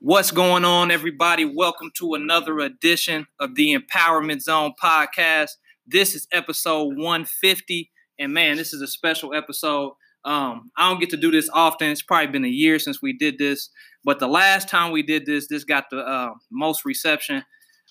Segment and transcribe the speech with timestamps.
[0.00, 1.44] What's going on, everybody?
[1.44, 5.50] Welcome to another edition of the Empowerment Zone podcast.
[5.88, 9.94] This is episode 150, and man, this is a special episode.
[10.24, 11.90] Um, I don't get to do this often.
[11.90, 13.70] It's probably been a year since we did this,
[14.04, 17.42] but the last time we did this, this got the uh, most reception.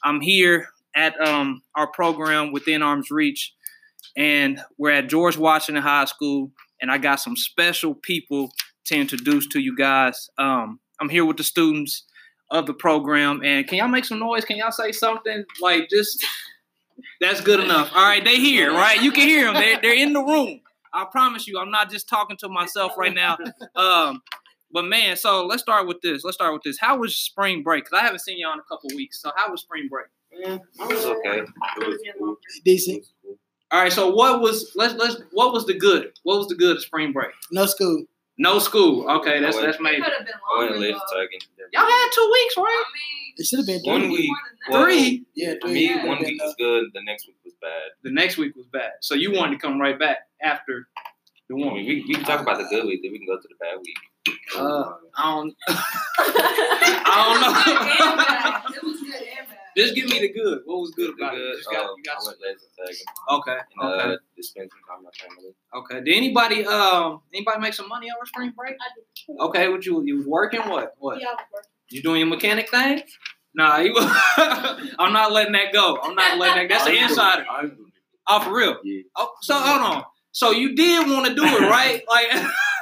[0.01, 3.53] I'm here at um, our program within arm's reach,
[4.15, 8.53] and we're at George Washington High School, and I got some special people
[8.85, 10.29] to introduce to you guys.
[10.37, 12.03] Um, I'm here with the students
[12.49, 14.45] of the program, and can y'all make some noise?
[14.45, 16.25] Can y'all say something like just?
[17.21, 17.91] That's good enough.
[17.95, 19.01] All right, they here, right?
[19.01, 19.53] You can hear them.
[19.53, 20.61] They're, they're in the room.
[20.93, 23.37] I promise you, I'm not just talking to myself right now.
[23.75, 24.21] Um,
[24.71, 26.23] but man, so let's start with this.
[26.23, 26.77] Let's start with this.
[26.79, 27.85] How was spring break?
[27.85, 29.21] Because I haven't seen y'all in a couple weeks.
[29.21, 30.07] So how was spring break?
[30.31, 31.39] It was okay.
[31.39, 32.37] It was cool.
[32.65, 33.05] Decent.
[33.71, 33.91] All right.
[33.91, 36.11] So what was let's let's what was the good?
[36.23, 37.31] What was the good of spring break?
[37.51, 38.05] No school.
[38.39, 39.09] No school.
[39.09, 40.03] Okay, that's I went- that's major.
[40.03, 40.85] Could have been I went longer.
[40.87, 41.39] late talking.
[41.73, 42.63] Y'all had two weeks, right?
[42.67, 44.27] I mean, It should have been One week.
[44.29, 44.71] more than that.
[44.73, 45.25] Well, Three.
[45.35, 45.73] Yeah, For three.
[45.73, 46.05] me, Yeah.
[46.05, 46.85] one week was good.
[46.93, 47.81] The next week was bad.
[48.03, 48.91] The next week was bad.
[49.01, 50.87] So you wanted to come right back after
[51.49, 51.73] the I one.
[51.75, 53.55] mean, we, we can talk about the good week, then we can go to the
[53.59, 53.97] bad week.
[54.55, 55.55] Uh, I don't.
[57.09, 59.06] I don't know.
[59.77, 60.61] Just give me the good.
[60.65, 61.37] What was good the about it?
[61.37, 61.49] good.
[61.51, 63.57] You just got, um, you got I went laser tagging okay.
[63.79, 64.13] and Okay.
[64.13, 65.53] uh, just spent some time with my family.
[65.75, 66.03] Okay.
[66.03, 68.75] Did anybody um anybody make some money over spring break?
[69.39, 69.69] Okay.
[69.69, 70.61] What you you was working?
[70.61, 71.21] What what?
[71.21, 71.69] Yeah, I was working.
[71.89, 73.01] You doing your mechanic thing?
[73.55, 75.97] Nah, you, I'm not letting that go.
[76.03, 76.69] I'm not letting that.
[76.69, 77.45] That's an insider.
[78.27, 78.77] Oh, for real.
[78.83, 79.01] Yeah.
[79.15, 80.03] Oh, so hold on.
[80.31, 82.03] So you did want to do it, right?
[82.09, 82.27] Like,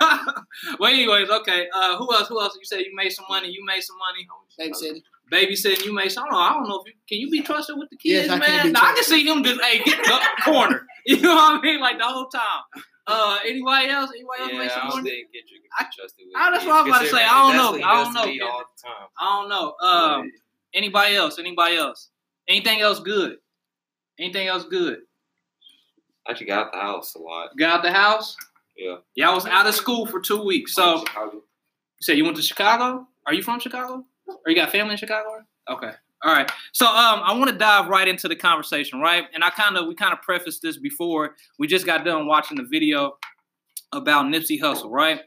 [0.80, 1.68] well, anyways, okay.
[1.74, 2.28] Uh, who else?
[2.28, 2.58] Who else?
[2.60, 3.50] You said you made some money.
[3.50, 4.28] You made some money.
[4.60, 5.02] Babysitting.
[5.32, 5.86] Babysitting.
[5.86, 6.26] You made some.
[6.26, 6.40] I don't know.
[6.40, 7.20] I don't know if you can.
[7.20, 8.48] You be trusted with the kids, Yes, I man.
[8.48, 10.86] can be Nah, I can see him just hey get up the corner.
[11.08, 11.80] You know what I mean?
[11.80, 12.64] Like the whole time.
[13.06, 14.10] Uh, anybody else?
[14.10, 15.10] Anybody else Yeah, make I some don't money?
[15.12, 16.34] think Kendrick I- can be trusted with.
[16.36, 17.24] Ah, that's kids, what I was about to say.
[17.24, 17.86] I don't know.
[17.88, 19.08] I don't know, all the time.
[19.20, 19.88] I don't know.
[19.88, 20.32] Um,
[20.74, 21.38] anybody else?
[21.38, 22.10] Anybody else?
[22.48, 23.38] Anything else good?
[24.18, 24.98] Anything else good?
[26.28, 27.50] I actually got out the house a lot.
[27.58, 28.36] Got out the house?
[28.76, 28.96] Yeah.
[29.14, 30.74] Y'all was out of school for two weeks.
[30.74, 31.34] So Chicago.
[31.36, 31.44] you
[32.02, 33.08] said you went to Chicago?
[33.28, 34.04] Are you from Chicago?
[34.28, 35.44] Or you got family in Chicago?
[35.70, 35.92] Okay.
[36.24, 36.50] All right.
[36.72, 39.26] So um I want to dive right into the conversation, right?
[39.34, 41.36] And I kind of we kind of prefaced this before.
[41.60, 43.14] We just got done watching the video
[43.92, 45.22] about Nipsey Hussle, right?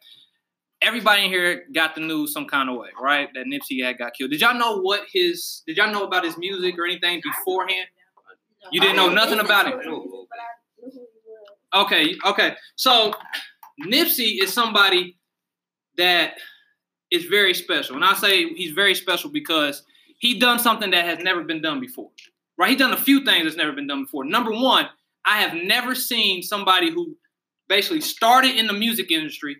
[0.80, 3.28] Everybody in here got the news some kind of way, right?
[3.34, 4.30] That Nipsey had got killed.
[4.30, 7.86] Did y'all know what his did y'all know about his music or anything beforehand?
[8.70, 9.74] You didn't know nothing about it?
[11.74, 12.54] Okay, okay.
[12.76, 13.12] So
[13.86, 15.18] Nipsey is somebody
[15.96, 16.34] that
[17.10, 17.96] is very special.
[17.96, 19.82] And I say he's very special because
[20.18, 22.10] he done something that has never been done before.
[22.56, 22.70] Right?
[22.70, 24.24] He done a few things that's never been done before.
[24.24, 24.88] Number one,
[25.24, 27.16] I have never seen somebody who
[27.68, 29.56] basically started in the music industry,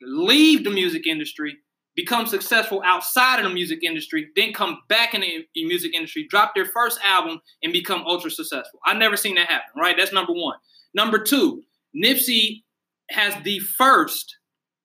[0.00, 1.56] leave the music industry,
[1.94, 6.54] become successful outside of the music industry, then come back in the music industry, drop
[6.54, 8.80] their first album, and become ultra successful.
[8.86, 9.96] I've never seen that happen, right?
[9.96, 10.56] That's number one.
[10.94, 11.62] Number two,
[11.96, 12.62] Nipsey
[13.10, 14.36] has the first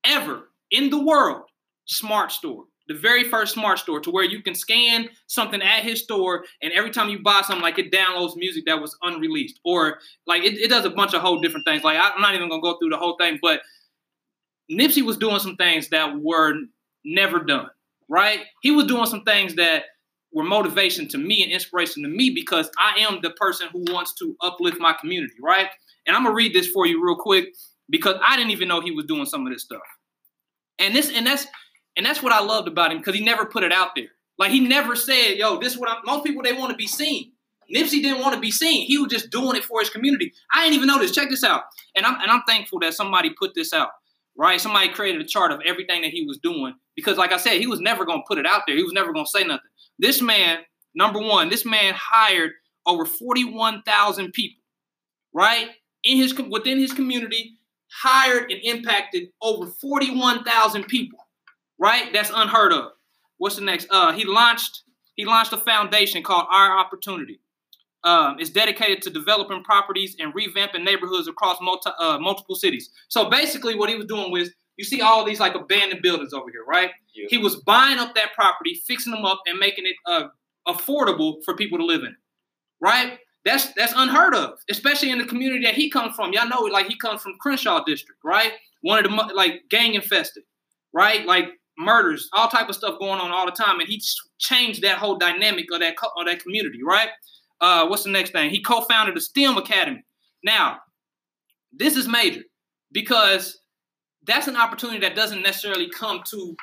[0.05, 1.43] ever in the world
[1.87, 2.65] smart store.
[2.87, 6.71] The very first smart store to where you can scan something at his store, and
[6.71, 10.53] every time you buy something, like it downloads music that was unreleased, or like it,
[10.53, 11.83] it does a bunch of whole different things.
[11.83, 13.61] Like I'm not even gonna go through the whole thing, but
[14.71, 16.53] Nipsey was doing some things that were
[17.03, 17.67] never done,
[18.07, 18.41] right?
[18.61, 19.83] He was doing some things that
[20.33, 24.13] were motivation to me and inspiration to me because I am the person who wants
[24.15, 25.67] to uplift my community, right?
[26.05, 27.53] And I'm gonna read this for you real quick
[27.89, 29.81] because I didn't even know he was doing some of this stuff.
[30.79, 31.47] And this and that's
[31.97, 34.07] and that's what I loved about him because he never put it out there.
[34.37, 36.87] Like he never said, "Yo, this is what I'm." Most people they want to be
[36.87, 37.33] seen.
[37.73, 38.85] Nipsey didn't want to be seen.
[38.85, 40.31] He was just doing it for his community.
[40.53, 41.11] I didn't even know this.
[41.11, 41.63] Check this out.
[41.95, 43.89] And I'm and I'm thankful that somebody put this out.
[44.37, 44.61] Right?
[44.61, 47.67] Somebody created a chart of everything that he was doing because, like I said, he
[47.67, 48.75] was never gonna put it out there.
[48.75, 49.69] He was never gonna say nothing.
[49.97, 50.59] This man,
[50.93, 52.51] number one, this man hired
[52.85, 54.61] over forty-one thousand people.
[55.33, 55.69] Right?
[56.03, 57.57] In his within his community,
[57.91, 61.19] hired and impacted over 41,000 people.
[61.79, 62.11] Right?
[62.11, 62.91] That's unheard of.
[63.37, 63.87] What's the next?
[63.89, 64.83] Uh, he launched
[65.15, 67.39] he launched a foundation called Our Opportunity.
[68.03, 72.91] Um, it's dedicated to developing properties and revamping neighborhoods across multi, uh, multiple cities.
[73.09, 76.49] So basically, what he was doing was, you see all these like abandoned buildings over
[76.51, 76.91] here, right?
[77.15, 77.25] Yeah.
[77.29, 80.27] He was buying up that property, fixing them up, and making it uh,
[80.67, 82.15] affordable for people to live in.
[82.79, 83.17] Right?
[83.43, 86.31] That's that's unheard of, especially in the community that he comes from.
[86.33, 88.51] Y'all know, like he comes from Crenshaw District, right?
[88.81, 90.43] One of the like gang infested,
[90.93, 91.25] right?
[91.25, 94.01] Like murders, all type of stuff going on all the time, and he
[94.39, 97.09] changed that whole dynamic of that co- of that community, right?
[97.61, 98.49] Uh, what's the next thing?
[98.49, 100.03] He co-founded the STEM Academy.
[100.43, 100.79] Now,
[101.71, 102.41] this is major
[102.91, 103.59] because
[104.25, 106.55] that's an opportunity that doesn't necessarily come to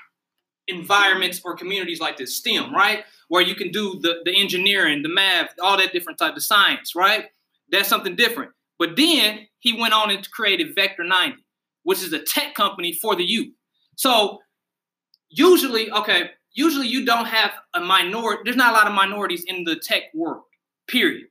[0.69, 3.05] environments or communities like this, STEM, right?
[3.29, 6.95] Where you can do the, the engineering, the math, all that different type of science,
[6.95, 7.27] right?
[7.71, 8.53] That's something different.
[8.79, 11.37] But then he went on and created Vector 90,
[11.83, 13.53] which is a tech company for the youth.
[13.97, 14.41] So
[15.35, 19.65] usually, okay, usually you don't have a minority, there's not a lot of minorities in
[19.65, 20.45] the tech world,
[20.89, 21.27] period.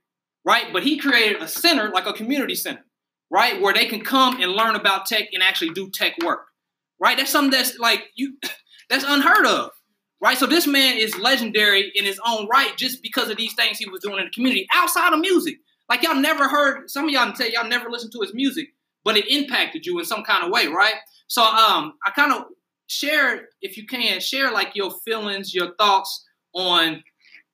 [0.46, 0.74] Right?
[0.74, 2.86] But he created a center, like a community center,
[3.32, 3.62] right?
[3.62, 6.48] Where they can come and learn about tech and actually do tech work.
[7.00, 7.18] Right?
[7.18, 8.38] That's something that's like you
[8.90, 9.72] that's unheard of.
[10.22, 10.38] Right?
[10.38, 13.90] So this man is legendary in his own right just because of these things he
[13.90, 15.56] was doing in the community outside of music.
[15.90, 18.70] Like y'all never heard some of y'all can tell y'all never listened to his music,
[19.06, 20.96] but it impacted you in some kind of way, right?
[21.28, 22.46] So um I kind of
[22.88, 27.04] share if you can share like your feelings, your thoughts on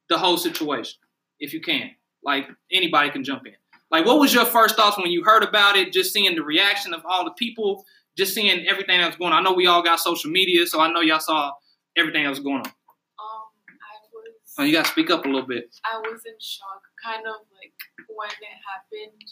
[0.10, 0.98] the whole situation,
[1.40, 1.92] if you can.
[2.24, 3.54] Like anybody can jump in.
[3.92, 5.92] Like, what was your first thoughts when you heard about it?
[5.92, 7.86] Just seeing the reaction of all the people,
[8.18, 9.40] just seeing everything that was going on.
[9.40, 11.54] I know we all got social media, so I know y'all saw
[11.98, 12.68] everything that was going on.
[12.68, 13.50] Um,
[13.81, 14.34] I was.
[14.60, 15.74] Oh, you got to speak up a little bit.
[15.86, 17.74] I was in shock, kind of like
[18.10, 19.24] when it happened.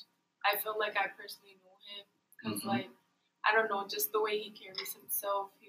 [0.46, 2.06] I felt like I personally knew him
[2.42, 2.68] because, Mhm.
[2.68, 2.90] like,
[3.46, 5.52] I don't know, just the way he carries himself.
[5.60, 5.67] He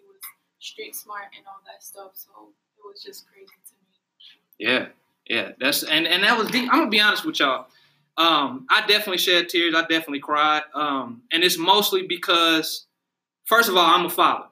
[0.60, 2.12] street smart and all that stuff.
[2.14, 2.30] So
[2.76, 3.86] it was just crazy to me.
[4.58, 4.86] Yeah,
[5.26, 5.52] yeah.
[5.60, 6.68] That's and and that was deep.
[6.70, 7.66] I'm gonna be honest with y'all.
[8.16, 9.74] Um, I definitely shed tears.
[9.76, 10.62] I definitely cried.
[10.74, 12.86] Um, and it's mostly because,
[13.44, 14.46] first of all, I'm a father,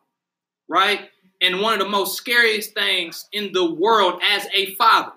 [0.68, 1.08] right?
[1.42, 5.12] And one of the most scariest things in the world as a father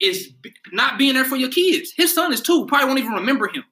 [0.00, 0.32] is
[0.72, 1.92] not being there for your kids.
[1.94, 2.66] His son is two.
[2.66, 3.64] Probably won't even remember him,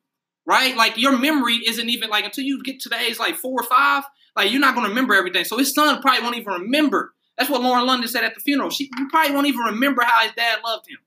[0.46, 0.76] right?
[0.76, 3.64] Like your memory isn't even like until you get to the age like four or
[3.64, 4.04] five.
[4.36, 5.44] Like you're not gonna remember everything.
[5.44, 7.14] So his son probably won't even remember.
[7.38, 8.70] That's what Lauren London said at the funeral.
[8.70, 10.98] She probably won't even remember how his dad loved him.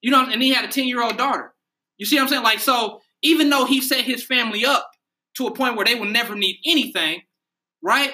[0.00, 1.54] You know, and he had a 10 year old daughter.
[1.98, 2.42] You see what I'm saying?
[2.44, 4.90] Like, so even though he set his family up
[5.36, 7.22] to a point where they will never need anything,
[7.82, 8.12] right?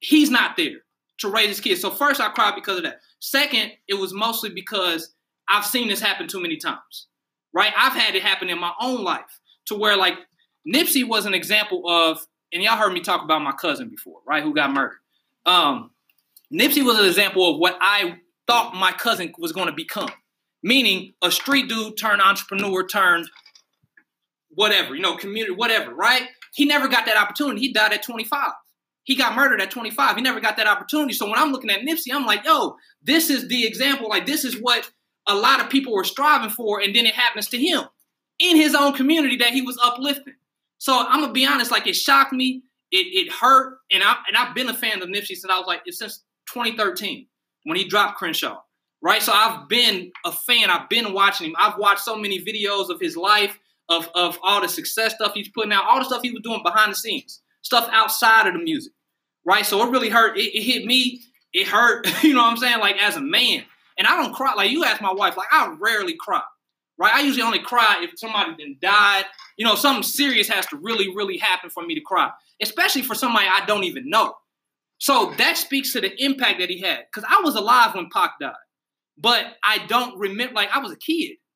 [0.00, 0.78] He's not there
[1.18, 1.80] to raise his kids.
[1.80, 3.00] So first I cried because of that.
[3.20, 5.14] Second, it was mostly because
[5.48, 7.06] I've seen this happen too many times.
[7.52, 7.72] Right?
[7.76, 10.14] I've had it happen in my own life to where like
[10.66, 14.42] Nipsey was an example of, and y'all heard me talk about my cousin before, right?
[14.42, 14.98] Who got murdered.
[15.46, 15.90] Um,
[16.52, 20.10] Nipsey was an example of what I thought my cousin was going to become,
[20.62, 23.30] meaning a street dude turned entrepreneur turned
[24.50, 26.22] whatever, you know, community, whatever, right?
[26.54, 27.60] He never got that opportunity.
[27.60, 28.50] He died at 25.
[29.04, 30.16] He got murdered at 25.
[30.16, 31.14] He never got that opportunity.
[31.14, 34.08] So when I'm looking at Nipsey, I'm like, yo, this is the example.
[34.08, 34.90] Like, this is what
[35.26, 36.80] a lot of people were striving for.
[36.80, 37.84] And then it happens to him
[38.38, 40.34] in his own community that he was uplifting.
[40.80, 44.36] So I'm gonna be honest, like it shocked me, it, it hurt, and I and
[44.36, 47.26] I've been a fan of Nipsey since I was like since 2013
[47.64, 48.62] when he dropped Crenshaw,
[49.02, 49.22] right?
[49.22, 50.70] So I've been a fan.
[50.70, 51.56] I've been watching him.
[51.58, 53.58] I've watched so many videos of his life,
[53.90, 56.62] of of all the success stuff he's putting out, all the stuff he was doing
[56.64, 58.94] behind the scenes, stuff outside of the music,
[59.44, 59.66] right?
[59.66, 60.38] So it really hurt.
[60.38, 61.20] It, it hit me.
[61.52, 62.08] It hurt.
[62.22, 62.80] You know what I'm saying?
[62.80, 63.64] Like as a man,
[63.98, 64.54] and I don't cry.
[64.54, 66.40] Like you ask my wife, like I rarely cry
[67.00, 67.14] right?
[67.14, 69.24] I usually only cry if somebody then died.
[69.56, 72.30] You know, something serious has to really, really happen for me to cry,
[72.62, 74.34] especially for somebody I don't even know.
[74.98, 77.06] So that speaks to the impact that he had.
[77.10, 78.52] Because I was alive when Pac died,
[79.16, 80.54] but I don't remember.
[80.54, 81.36] Like I was a kid.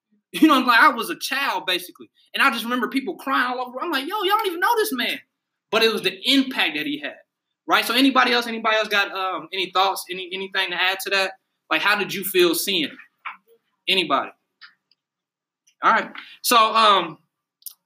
[0.41, 3.57] You know, I'm like I was a child basically, and I just remember people crying
[3.57, 3.81] all over.
[3.81, 5.21] I'm like, yo, y'all don't even know this man,
[5.71, 7.15] but it was the impact that he had,
[7.69, 7.85] right?
[7.85, 11.35] So anybody else, anybody else got um, any thoughts, any anything to add to that?
[11.71, 12.91] Like, how did you feel seeing it?
[13.87, 14.33] Anybody?
[15.85, 16.11] All right.
[16.41, 17.19] So um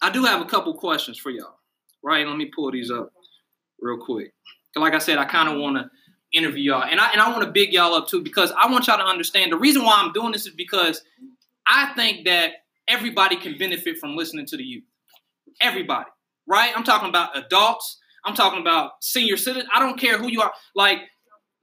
[0.00, 1.58] I do have a couple questions for y'all.
[2.02, 2.26] Right?
[2.26, 3.12] Let me pull these up
[3.80, 4.32] real quick.
[4.76, 5.90] Like I said, I kind of want to
[6.32, 6.84] interview y'all.
[6.84, 9.04] And I and I want to big y'all up too because I want y'all to
[9.04, 11.02] understand the reason why I'm doing this is because
[11.66, 12.52] I think that
[12.86, 14.84] everybody can benefit from listening to the youth.
[15.60, 16.08] Everybody.
[16.46, 16.72] Right?
[16.76, 17.98] I'm talking about adults.
[18.24, 19.68] I'm talking about senior citizens.
[19.74, 20.52] I don't care who you are.
[20.76, 20.98] Like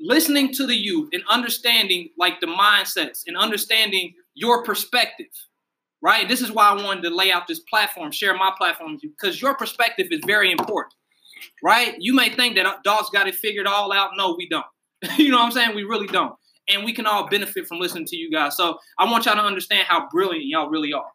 [0.01, 5.27] listening to the youth and understanding like the mindsets and understanding your perspective
[6.05, 6.29] right?
[6.29, 9.09] This is why I wanted to lay out this platform, share my platform with you,
[9.09, 10.93] because your perspective is very important,
[11.63, 11.95] right?
[11.97, 14.11] You may think that uh, dogs got it figured all out.
[14.15, 14.65] No, we don't.
[15.17, 15.75] you know what I'm saying?
[15.75, 16.35] We really don't.
[16.69, 18.55] And we can all benefit from listening to you guys.
[18.55, 21.09] So I want y'all to understand how brilliant y'all really are,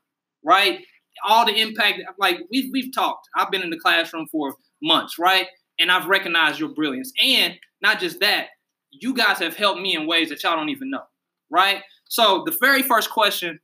[0.44, 0.80] right?
[1.24, 3.28] All the impact, like we've we've talked.
[3.36, 5.46] I've been in the classroom for months, right?
[5.78, 7.12] And I've recognized your brilliance.
[7.22, 8.48] And not just that,
[8.90, 11.04] you guys have helped me in ways that y'all don't even know,
[11.48, 11.80] right?
[12.08, 13.60] So the very first question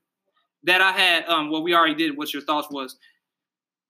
[0.66, 2.96] that I had, um, what we already did, what your thoughts was.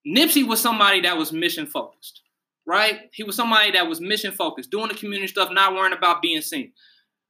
[0.07, 2.21] Nipsey was somebody that was mission focused,
[2.65, 3.01] right?
[3.11, 6.41] He was somebody that was mission focused, doing the community stuff, not worrying about being
[6.41, 6.71] seen.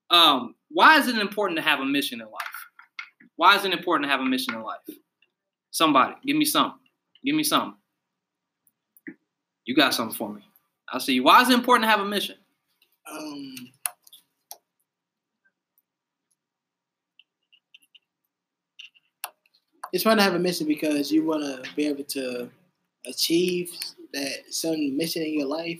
[0.09, 2.57] Um, why is it important to have a mission in life?
[3.35, 4.79] Why is it important to have a mission in life?
[5.71, 6.79] Somebody, give me something.
[7.25, 7.77] Give me something.
[9.65, 10.41] You got something for me.
[10.91, 11.23] I see you.
[11.23, 12.35] Why is it important to have a mission?
[13.11, 13.55] Um,
[19.97, 22.51] It's fun to have a mission because you want to be able to
[23.07, 23.71] achieve
[24.13, 25.79] that some mission in your life.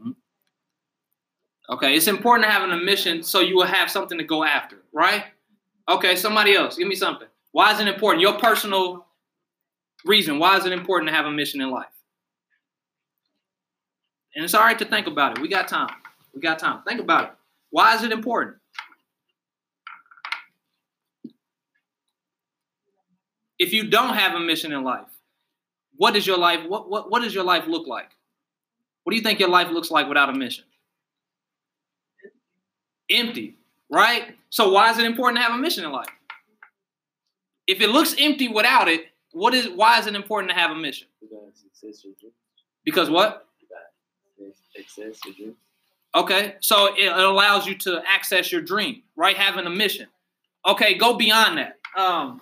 [0.00, 0.12] Mm-hmm.
[1.68, 4.78] Okay, it's important to having a mission so you will have something to go after,
[4.94, 5.24] right?
[5.90, 7.28] Okay, somebody else, give me something.
[7.52, 8.22] Why is it important?
[8.22, 9.04] Your personal
[10.06, 10.38] reason.
[10.38, 11.84] Why is it important to have a mission in life?
[14.34, 15.42] And it's all right to think about it.
[15.42, 15.94] We got time.
[16.34, 16.80] We got time.
[16.88, 17.30] Think about it.
[17.68, 18.56] Why is it important?
[23.58, 25.06] If you don't have a mission in life,
[25.96, 28.10] what does your life what, what what does your life look like?
[29.04, 30.64] What do you think your life looks like without a mission?
[33.10, 33.56] Empty,
[33.90, 34.36] right?
[34.50, 36.08] So why is it important to have a mission in life?
[37.66, 40.74] If it looks empty without it, what is why is it important to have a
[40.74, 41.08] mission?
[41.20, 42.32] Because success your dream.
[42.84, 43.46] Because what?
[44.74, 45.56] Success your dream.
[46.14, 49.36] Okay, so it, it allows you to access your dream, right?
[49.36, 50.06] Having a mission.
[50.66, 51.78] Okay, go beyond that.
[51.96, 52.40] Um,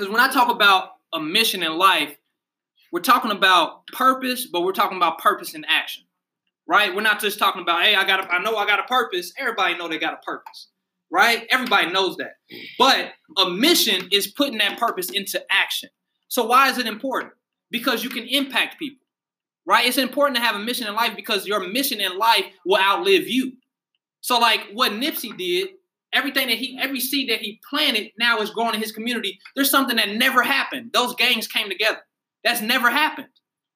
[0.00, 2.16] because when I talk about a mission in life,
[2.90, 6.04] we're talking about purpose, but we're talking about purpose in action,
[6.66, 6.94] right?
[6.94, 9.34] We're not just talking about, hey, I got, a, I know I got a purpose.
[9.36, 10.68] Everybody know they got a purpose,
[11.12, 11.46] right?
[11.50, 12.36] Everybody knows that.
[12.78, 15.90] But a mission is putting that purpose into action.
[16.28, 17.34] So why is it important?
[17.70, 19.04] Because you can impact people,
[19.66, 19.86] right?
[19.86, 23.28] It's important to have a mission in life because your mission in life will outlive
[23.28, 23.52] you.
[24.22, 25.68] So like what Nipsey did,
[26.12, 29.38] everything that he, every seed that he planted now is growing in his community.
[29.54, 30.90] There's something that never happened.
[30.92, 32.00] Those gangs came together.
[32.44, 33.28] That's never happened,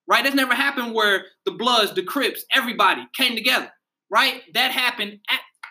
[0.09, 0.25] right?
[0.25, 3.71] That's never happened where the Bloods, the Crips, everybody came together,
[4.11, 4.43] right?
[4.55, 5.21] That happened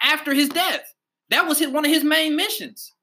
[0.01, 0.93] after his death.
[1.29, 2.93] That was his, one of his main missions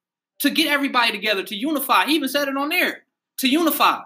[0.41, 2.07] to get everybody together, to unify.
[2.07, 3.03] He even said it on there,
[3.39, 4.01] to unify.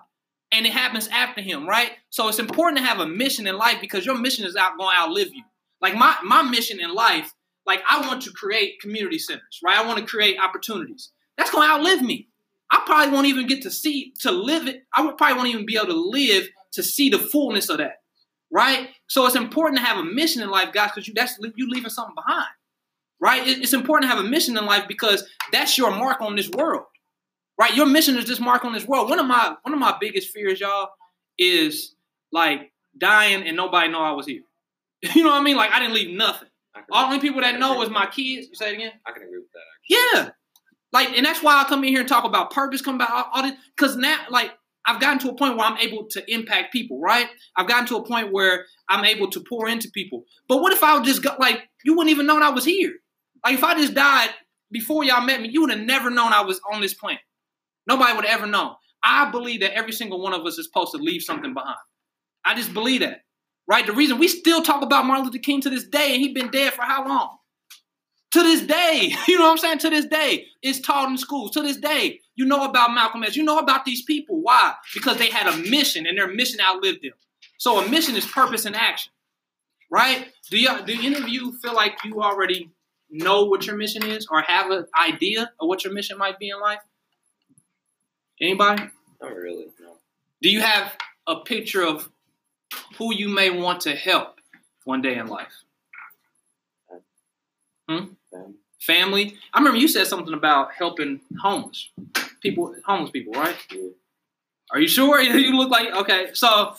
[0.53, 1.93] And it happens after him, right?
[2.11, 4.95] So it's important to have a mission in life because your mission is out going
[4.95, 5.43] to outlive you.
[5.81, 7.35] Like my, my mission in life,
[7.67, 9.77] like I want to create community centers, right?
[9.77, 11.11] I want to create opportunities.
[11.39, 12.29] That's going to outlive me.
[12.71, 14.83] I probably won't even get to see to live it.
[14.95, 18.03] I probably won't even be able to live to see the fullness of that,
[18.51, 18.89] right?
[19.09, 21.91] So it's important to have a mission in life, guys, because you that's you leaving
[21.91, 22.49] something behind,
[23.21, 23.47] right?
[23.47, 26.49] It- It's important to have a mission in life because that's your mark on this
[26.51, 26.85] world,
[27.59, 27.75] right?
[27.75, 29.09] Your mission is this mark on this world.
[29.09, 30.89] One of my one of my biggest fears, y'all,
[31.39, 31.95] is
[32.33, 34.43] like dying and nobody know I was here.
[35.15, 35.57] You know what I mean?
[35.57, 36.49] Like I didn't leave nothing.
[36.75, 38.49] I can, All only people that know is my kids.
[38.49, 38.93] You say it again?
[39.07, 39.61] I can agree with that.
[39.89, 40.31] Yeah.
[40.93, 43.43] Like, and that's why I come in here and talk about purpose, come about all,
[43.43, 44.53] this, because now, like,
[44.87, 47.27] I've gotten to a point where I'm able to impact people, right?
[47.57, 50.25] I've gotten to a point where I'm able to pour into people.
[50.49, 52.93] But what if I would just go, like, you wouldn't even known I was here?
[53.45, 54.31] Like, if I just died
[54.71, 57.23] before y'all met me, you would have never known I was on this planet.
[57.87, 58.75] Nobody would have ever known.
[59.03, 61.77] I believe that every single one of us is supposed to leave something behind.
[62.45, 63.21] I just believe that,
[63.67, 63.87] right?
[63.87, 66.51] The reason we still talk about Martin Luther King to this day, and he's been
[66.51, 67.39] dead for how long?
[68.33, 69.79] To this day, you know what I'm saying?
[69.79, 71.53] To this day, it's taught in schools.
[71.53, 73.37] To this day, you know about Malcolm X.
[73.37, 74.41] You know about these people.
[74.41, 74.75] Why?
[74.93, 77.13] Because they had a mission, and their mission outlived them.
[77.59, 79.13] So a mission is purpose and action,
[79.91, 80.29] right?
[80.51, 82.71] Do you do any of you feel like you already
[83.11, 86.51] know what your mission is, or have an idea of what your mission might be
[86.51, 86.81] in life?
[88.41, 88.91] Anybody?
[89.23, 89.67] Not really.
[89.81, 89.97] No.
[90.43, 92.11] Do you have a picture of
[92.99, 94.41] who you may want to help
[94.85, 95.53] one day in life?
[97.87, 98.11] Family.
[98.81, 99.37] Family.
[99.53, 101.91] I remember you said something about helping homeless
[102.41, 103.57] people, homeless people, right?
[103.71, 103.89] Yeah.
[104.71, 105.21] Are you sure?
[105.23, 106.31] You look like okay.
[106.35, 106.75] So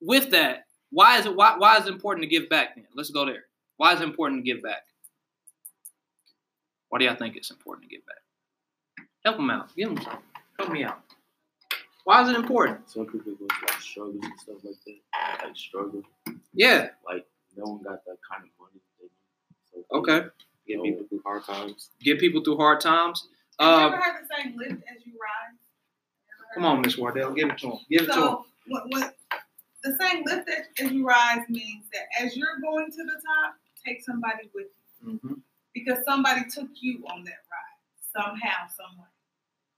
[0.00, 2.86] with that, why is it why, why is it important to give back then?
[2.94, 3.44] Let's go there.
[3.76, 4.82] Why is it important to give back?
[6.88, 9.06] Why do y'all think it's important to give back?
[9.24, 9.74] Help them out.
[9.74, 10.22] Give them something.
[10.58, 11.00] Help me out.
[12.04, 12.88] Why is it important?
[12.90, 15.44] Some people go through like struggles and stuff like that.
[15.46, 16.02] Like struggle.
[16.52, 16.88] Yeah.
[17.06, 19.86] Like no one got that kind of money that they need.
[19.90, 20.26] So Okay.
[20.66, 21.90] Get people through hard times.
[22.00, 23.28] Get people through hard times.
[23.60, 25.58] Have you Uh, ever had the same lift as you rise?
[26.54, 27.32] Come on, Miss Wardell.
[27.32, 27.78] Give it to him.
[27.90, 28.18] Give it to him.
[28.20, 29.16] So what, what
[29.82, 33.54] the same lift as, as you rise means that as you're going to the top,
[33.84, 34.66] take somebody with
[35.02, 35.40] you Mhm.
[35.74, 39.04] because somebody took you on that ride somehow, some way,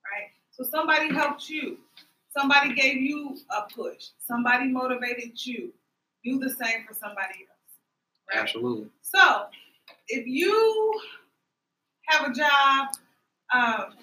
[0.04, 0.30] right?
[0.52, 1.78] So somebody helped you.
[2.36, 4.08] Somebody gave you a push.
[4.26, 5.72] Somebody motivated you.
[6.24, 8.30] Do the same for somebody else.
[8.30, 8.42] Right?
[8.42, 8.88] Absolutely.
[9.02, 9.46] So,
[10.08, 10.92] if you
[12.08, 12.88] have a job,
[13.54, 13.94] um,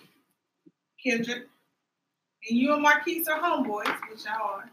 [1.03, 1.47] Kendrick,
[2.49, 4.71] and you and Marquise are homeboys, which y'all are,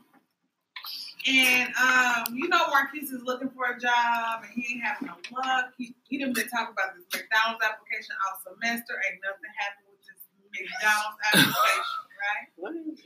[1.29, 5.14] and um, you know Marquise is looking for a job and he ain't having no
[5.37, 5.73] luck.
[5.76, 8.97] He, he done been talking about this McDonald's application all semester.
[8.97, 10.17] Ain't nothing happened with this
[10.49, 12.47] McDonald's application, right?
[12.57, 13.00] What is?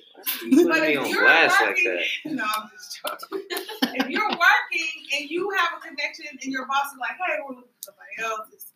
[0.67, 2.33] Why are you But if you're blast like working, that?
[2.35, 3.47] no, I'm just joking.
[3.95, 7.57] if you're working and you have a connection and your boss is like, hey, we're
[7.57, 8.49] looking for somebody else.
[8.53, 8.67] It's,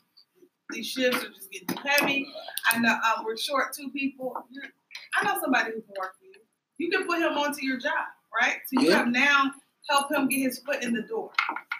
[0.70, 2.26] these shifts are just getting too heavy.
[2.70, 4.34] I know um, we're short two people.
[4.50, 4.64] You're,
[5.16, 6.34] I know somebody who can work for you.
[6.78, 7.92] You can put him onto your job,
[8.40, 8.56] right?
[8.66, 8.98] So you Yeah.
[8.98, 9.50] have now
[9.88, 11.30] helped him get his foot in the door.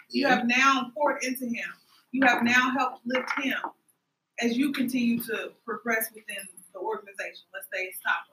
[0.09, 0.35] You Yeah.
[0.37, 1.69] have now poured into him.
[2.11, 3.59] You have now helped lift him
[4.41, 7.45] as you continue to progress within the organization.
[7.53, 8.25] Let's say it's top.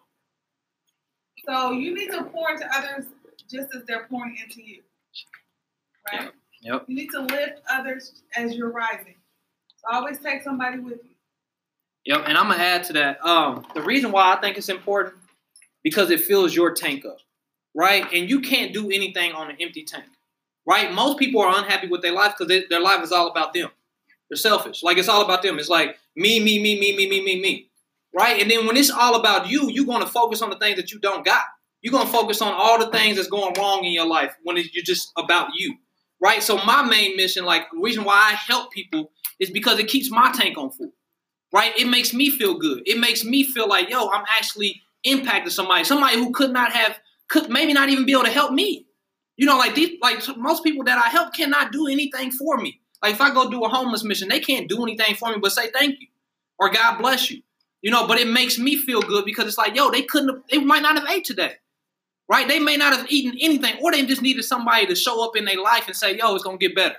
[1.49, 3.07] So you need to pour into others
[3.51, 4.83] just as they're pouring into you.
[6.13, 6.31] Right?
[6.63, 6.85] Yep.
[6.89, 9.15] You need to lift others as you're rising.
[9.77, 11.11] So always take somebody with you.
[12.07, 13.25] Yep, and I'm gonna add to that.
[13.25, 15.17] Um, the reason why I think it's important
[15.83, 17.19] because it fills your tank up,
[17.75, 18.07] right?
[18.13, 20.07] And you can't do anything on an empty tank,
[20.67, 20.93] right?
[20.93, 23.71] Most people are unhappy with their life because their life is all about them.
[24.31, 24.85] They're selfish.
[24.85, 25.59] Like it's all about them.
[25.59, 27.69] It's like me, me, me, me, me, me, me, me
[28.17, 28.41] right?
[28.41, 30.99] And then when it's all about you, you're gonna focus on the things that you
[30.99, 31.45] don't got.
[31.83, 34.75] You're gonna focus on all the things that's going wrong in your life when it's,
[34.75, 35.77] you're just about you,
[36.21, 36.43] right?
[36.43, 40.11] So my main mission, like the reason why I help people, is because it keeps
[40.11, 40.93] my tank on full
[41.53, 41.79] right?
[41.79, 42.83] It makes me feel good.
[42.87, 46.99] It makes me feel like, yo, I'm actually impacting somebody, somebody who could not have,
[47.29, 48.87] could maybe not even be able to help me.
[49.37, 52.81] You know, like these, like most people that I help cannot do anything for me.
[53.03, 55.53] Like if I go do a homeless mission, they can't do anything for me but
[55.53, 56.09] say thank you
[56.59, 57.43] or God bless you.
[57.87, 60.43] You know, but it makes me feel good because it's like, yo, they couldn't, have,
[60.51, 61.53] they might not have ate today,
[62.29, 62.49] right?
[62.49, 65.45] They may not have eaten anything, or they just needed somebody to show up in
[65.45, 66.97] their life and say, yo, it's gonna get better.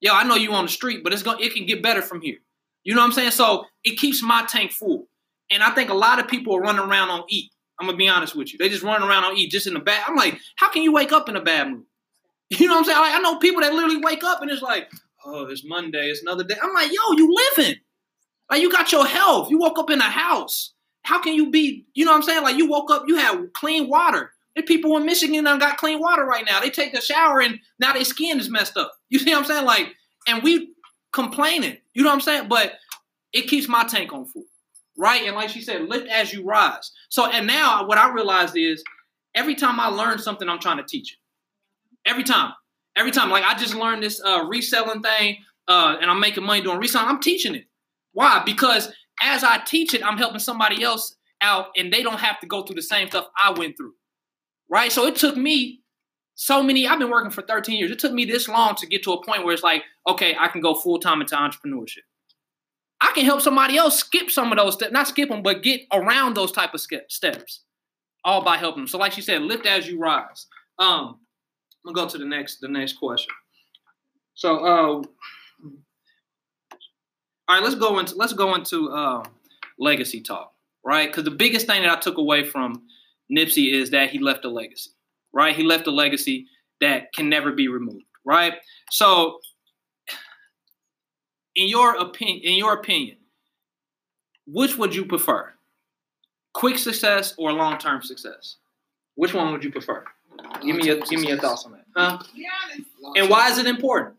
[0.00, 2.22] Yo, I know you on the street, but it's gonna, it can get better from
[2.22, 2.38] here.
[2.82, 3.32] You know what I'm saying?
[3.32, 5.06] So it keeps my tank full.
[5.50, 7.52] And I think a lot of people are running around on eat.
[7.78, 8.58] I'm gonna be honest with you.
[8.58, 10.02] They just running around on eat just in the bad.
[10.08, 11.84] I'm like, how can you wake up in a bad mood?
[12.58, 12.98] You know what I'm saying?
[13.00, 14.90] Like, I know people that literally wake up and it's like,
[15.26, 16.54] oh, it's Monday, it's another day.
[16.62, 17.76] I'm like, yo, you living.
[18.50, 19.50] Like you got your health.
[19.50, 20.74] You woke up in a house.
[21.02, 22.42] How can you be, you know what I'm saying?
[22.42, 24.32] Like you woke up, you had clean water.
[24.54, 26.60] There people in Michigan that got clean water right now.
[26.60, 28.92] They take a shower and now their skin is messed up.
[29.08, 29.64] You see what I'm saying?
[29.64, 29.94] Like,
[30.26, 30.72] and we
[31.12, 31.78] complaining.
[31.94, 32.48] You know what I'm saying?
[32.48, 32.74] But
[33.32, 34.44] it keeps my tank on full,
[34.98, 35.22] right?
[35.22, 36.90] And like she said, lift as you rise.
[37.08, 38.82] So, and now what I realized is
[39.34, 41.18] every time I learn something, I'm trying to teach it.
[42.08, 42.52] Every time,
[42.96, 43.30] every time.
[43.30, 47.08] Like I just learned this uh, reselling thing, uh, and I'm making money doing reselling.
[47.08, 47.66] I'm teaching it.
[48.12, 48.42] Why?
[48.44, 48.92] Because
[49.22, 52.62] as I teach it, I'm helping somebody else out, and they don't have to go
[52.62, 53.94] through the same stuff I went through,
[54.68, 54.92] right?
[54.92, 55.80] So it took me
[56.34, 56.86] so many.
[56.86, 57.90] I've been working for 13 years.
[57.90, 60.48] It took me this long to get to a point where it's like, okay, I
[60.48, 61.98] can go full time into entrepreneurship.
[63.00, 65.82] I can help somebody else skip some of those steps, not skip them, but get
[65.92, 67.64] around those type of steps,
[68.24, 68.88] all by helping them.
[68.88, 70.46] So, like she said, lift as you rise.
[70.78, 71.18] Um,
[71.86, 73.32] I'm gonna go to the next the next question.
[74.34, 75.02] So, uh,
[77.50, 79.24] all right, let's go into let's go into uh,
[79.76, 80.52] legacy talk,
[80.84, 81.08] right?
[81.08, 82.82] Because the biggest thing that I took away from
[83.28, 84.92] Nipsey is that he left a legacy,
[85.32, 85.54] right?
[85.54, 86.46] He left a legacy
[86.80, 88.54] that can never be removed, right?
[88.92, 89.40] So,
[91.56, 93.16] in your opinion, in your opinion,
[94.46, 95.52] which would you prefer?
[96.52, 98.58] Quick success or long-term success?
[99.16, 100.04] Which one would you prefer?
[100.62, 101.84] Give me your give me your thoughts on that.
[101.96, 102.18] Huh?
[103.16, 104.14] And why is it important?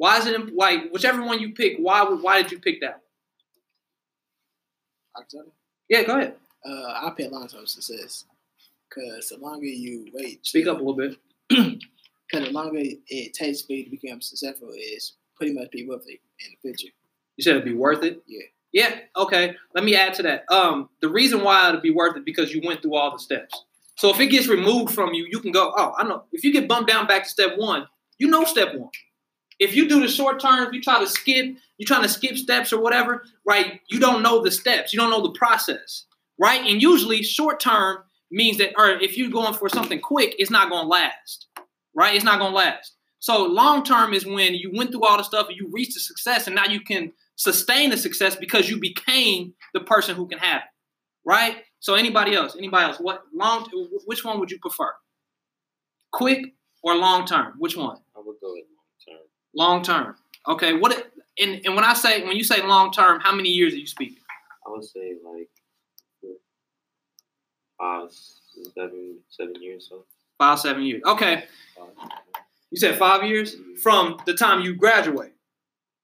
[0.00, 1.76] Why is it like whichever one you pick?
[1.76, 3.02] Why would why did you pick that?
[5.90, 6.36] Yeah, go ahead.
[6.64, 6.70] Uh,
[7.06, 8.24] I pick long term success.
[8.94, 11.18] Cause the longer you wait, Speak up a little bit.
[12.32, 16.08] Cause the longer it takes for you to become successful is pretty much be worth
[16.08, 16.94] it in the future.
[17.36, 18.22] You said it'd be worth it.
[18.26, 18.46] Yeah.
[18.72, 19.00] Yeah.
[19.18, 19.54] Okay.
[19.74, 20.50] Let me add to that.
[20.50, 23.64] Um, the reason why it'd be worth it because you went through all the steps.
[23.96, 25.74] So if it gets removed from you, you can go.
[25.76, 26.22] Oh, I know.
[26.32, 27.86] If you get bumped down back to step one,
[28.16, 28.88] you know step one.
[29.60, 32.36] If you do the short term, if you try to skip, you're trying to skip
[32.36, 33.80] steps or whatever, right?
[33.90, 34.92] You don't know the steps.
[34.92, 36.06] You don't know the process,
[36.38, 36.62] right?
[36.66, 37.98] And usually short term
[38.30, 41.46] means that, or if you're going for something quick, it's not going to last,
[41.94, 42.14] right?
[42.14, 42.94] It's not going to last.
[43.18, 46.00] So long term is when you went through all the stuff and you reached the
[46.00, 50.38] success, and now you can sustain the success because you became the person who can
[50.38, 50.68] have it,
[51.26, 51.58] right?
[51.80, 53.68] So anybody else, anybody else, what long?
[54.06, 54.92] Which one would you prefer?
[56.12, 57.54] Quick or long term?
[57.58, 57.98] Which one?
[58.16, 58.54] I would go
[59.54, 60.16] long term.
[60.48, 60.74] Okay.
[60.74, 61.10] What?
[61.38, 63.86] And and when I say when you say long term, how many years are you
[63.86, 64.22] speaking?
[64.66, 65.48] I would say like
[67.80, 68.10] five,
[68.74, 70.04] seven, seven years so.
[70.38, 71.02] Five, seven years.
[71.06, 71.44] Okay.
[72.70, 73.76] You said five years mm-hmm.
[73.76, 75.32] from the time you graduate.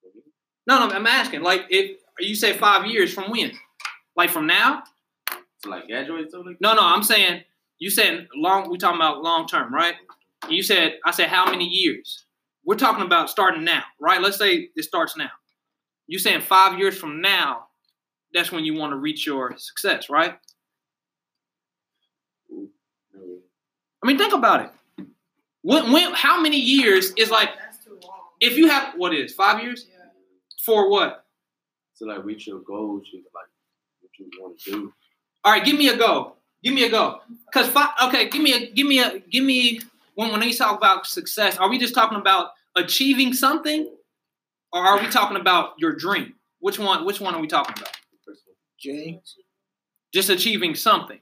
[0.06, 0.20] Mm-hmm.
[0.66, 1.42] No, no, I'm asking.
[1.42, 3.52] Like, if you say five years from when?
[4.16, 4.82] Like from now?
[5.62, 6.56] To like graduate something?
[6.60, 7.42] No, no, I'm saying
[7.78, 8.70] you said long.
[8.70, 9.94] We talking about long term, right?
[10.48, 12.25] You said I said how many years?
[12.66, 14.20] We're talking about starting now, right?
[14.20, 15.30] Let's say it starts now.
[16.08, 17.68] You saying five years from now?
[18.34, 20.34] That's when you want to reach your success, right?
[24.02, 25.06] I mean, think about it.
[25.62, 28.18] When, when, how many years is like That's too long.
[28.40, 30.06] if you have what is five years Yeah.
[30.64, 31.24] for what?
[31.98, 33.48] To like reach your goals, you like
[34.00, 34.92] what you want to do.
[35.44, 36.34] All right, give me a go.
[36.62, 37.20] Give me a go.
[37.52, 39.80] Cause fi- okay, give me a give me a give me
[40.16, 43.88] when when they talk about success, are we just talking about achieving something,
[44.72, 46.34] or are we talking about your dream?
[46.58, 47.04] Which one?
[47.04, 47.96] Which one are we talking about?
[48.82, 49.20] Dream.
[50.12, 51.20] Just achieving something,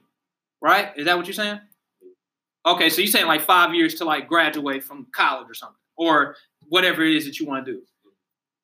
[0.61, 0.91] right?
[0.95, 1.59] Is that what you're saying?
[2.65, 6.37] Okay, so you're saying like five years to like graduate from college or something, or
[6.69, 7.81] whatever it is that you want to do.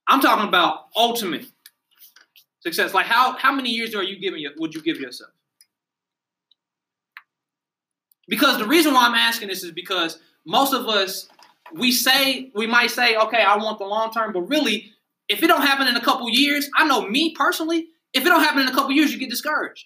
[0.08, 1.46] I'm talking about ultimate
[2.62, 2.94] success.
[2.94, 4.40] Like how how many years are you giving?
[4.40, 5.32] You, would you give yourself?
[8.32, 11.28] Because the reason why I'm asking this is because most of us
[11.74, 14.92] we say we might say, okay, I want the long term, but really,
[15.28, 18.42] if it don't happen in a couple years, I know me personally, if it don't
[18.42, 19.86] happen in a couple years, you get discouraged.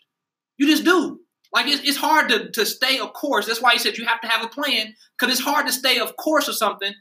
[0.57, 1.19] You just do.
[1.51, 3.47] Like it's, it's hard to, to stay of course.
[3.47, 5.97] That's why he said you have to have a plan, because it's hard to stay
[5.97, 6.93] of course or something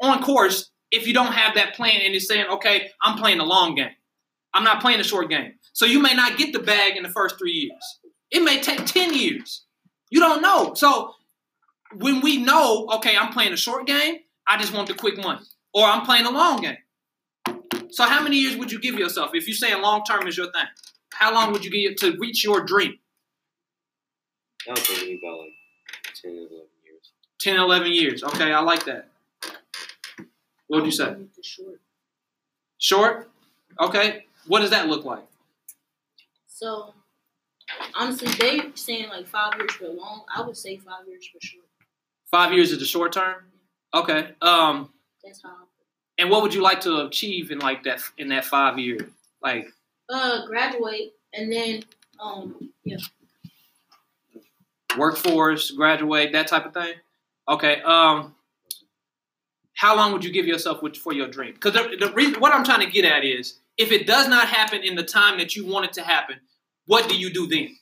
[0.00, 3.44] on course if you don't have that plan and it's saying, okay, I'm playing the
[3.44, 3.96] long game.
[4.54, 5.54] I'm not playing the short game.
[5.72, 7.98] So you may not get the bag in the first three years.
[8.30, 9.61] It may take 10 years.
[10.12, 10.74] You don't know.
[10.74, 11.14] So
[11.96, 15.40] when we know, okay, I'm playing a short game, I just want the quick money.
[15.72, 16.76] Or I'm playing a long game.
[17.90, 20.52] So how many years would you give yourself if you're saying long term is your
[20.52, 20.66] thing?
[21.14, 22.98] How long would you give to reach your dream?
[24.66, 25.54] That was only about like
[26.20, 26.50] 10, 11
[26.84, 27.12] years.
[27.40, 28.22] 10, 11 years.
[28.22, 29.08] Okay, I like that.
[30.66, 31.16] What would you say?
[31.40, 31.80] Short.
[32.76, 33.30] Short?
[33.80, 34.26] Okay.
[34.46, 35.24] What does that look like?
[36.46, 36.92] So
[37.94, 40.24] honestly, they saying like five years for long.
[40.34, 41.64] I would say five years for short.
[42.30, 43.36] Five years is the short term?
[43.94, 44.30] Okay.
[44.40, 44.90] Um,
[45.24, 45.50] That's how.
[46.18, 48.98] and what would you like to achieve in like that in that five year?
[49.42, 49.66] Like
[50.08, 51.82] Uh, graduate and then
[52.20, 52.96] um yeah.
[54.96, 56.94] workforce, graduate, that type of thing?
[57.48, 57.80] Okay.
[57.82, 58.34] Um,
[59.74, 61.54] how long would you give yourself with, for your dream?
[61.54, 64.48] Because the, the reason, what I'm trying to get at is, if it does not
[64.48, 66.36] happen in the time that you want it to happen,
[66.86, 67.76] what do you do then?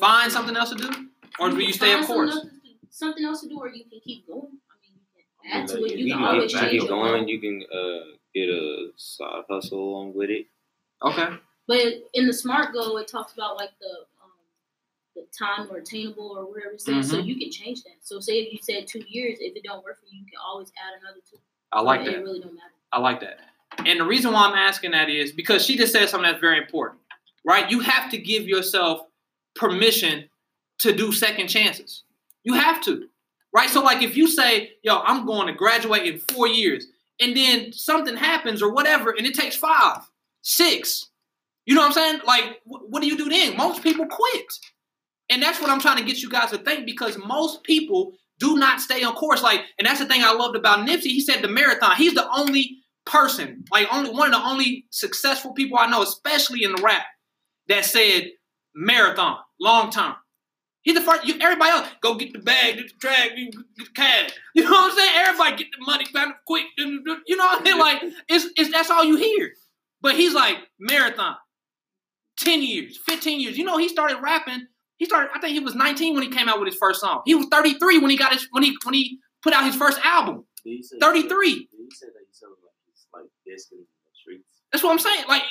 [0.00, 0.90] Find something else to do,
[1.40, 2.32] or do you stay find of course?
[2.34, 4.42] Something else, to, something else to do, or you can keep going.
[4.42, 5.94] I mean, you can add to Like, it.
[5.94, 7.12] if You can get- always change you your get going.
[7.12, 7.28] mind.
[7.30, 10.46] You can uh, get a side hustle along with it.
[11.02, 11.28] Okay.
[11.66, 14.30] But in the smart goal, it talks about like the um,
[15.14, 17.08] the time or attainable or whatever it says.
[17.10, 17.26] So Mhm.
[17.26, 17.96] you can change that.
[18.02, 20.38] So say if you said two years, if it don't work for you, you can
[20.46, 21.38] always add another two.
[21.72, 22.14] I like it, that.
[22.16, 22.74] It really don't matter.
[22.92, 23.40] I like that.
[23.84, 26.58] And the reason why I'm asking that is because she just said something that's very
[26.58, 27.00] important,
[27.44, 27.70] right?
[27.70, 29.00] You have to give yourself
[29.54, 30.28] permission
[30.80, 32.04] to do second chances.
[32.44, 33.08] You have to,
[33.54, 33.68] right?
[33.68, 36.86] So, like, if you say, yo, I'm going to graduate in four years,
[37.20, 40.02] and then something happens or whatever, and it takes five,
[40.42, 41.08] six,
[41.64, 42.20] you know what I'm saying?
[42.26, 43.56] Like, wh- what do you do then?
[43.56, 44.52] Most people quit.
[45.28, 48.56] And that's what I'm trying to get you guys to think because most people do
[48.56, 49.42] not stay on course.
[49.42, 51.06] Like, and that's the thing I loved about Nipsey.
[51.06, 51.96] He said the marathon.
[51.96, 56.64] He's the only person, like only one of the only successful people I know, especially
[56.64, 57.04] in the rap,
[57.68, 58.30] that said
[58.74, 60.14] marathon, long term.
[60.82, 61.26] He's the first.
[61.26, 64.30] You, everybody else go get the bag, get the drag, get the cash.
[64.54, 65.12] You know what I'm saying?
[65.16, 66.64] Everybody get the money kind of quick.
[66.76, 67.78] You know what I mean?
[67.78, 69.50] Like it's, it's that's all you hear.
[70.00, 71.34] But he's like marathon,
[72.38, 73.58] ten years, fifteen years.
[73.58, 74.66] You know he started rapping.
[74.98, 75.30] He started.
[75.34, 77.22] I think he was 19 when he came out with his first song.
[77.26, 79.98] He was 33 when he got his when he when he put out his first
[80.04, 80.44] album.
[80.64, 81.68] Did he say 33.
[83.16, 84.62] Like basically in the streets?
[84.72, 85.24] That's what I'm saying.
[85.28, 85.42] Like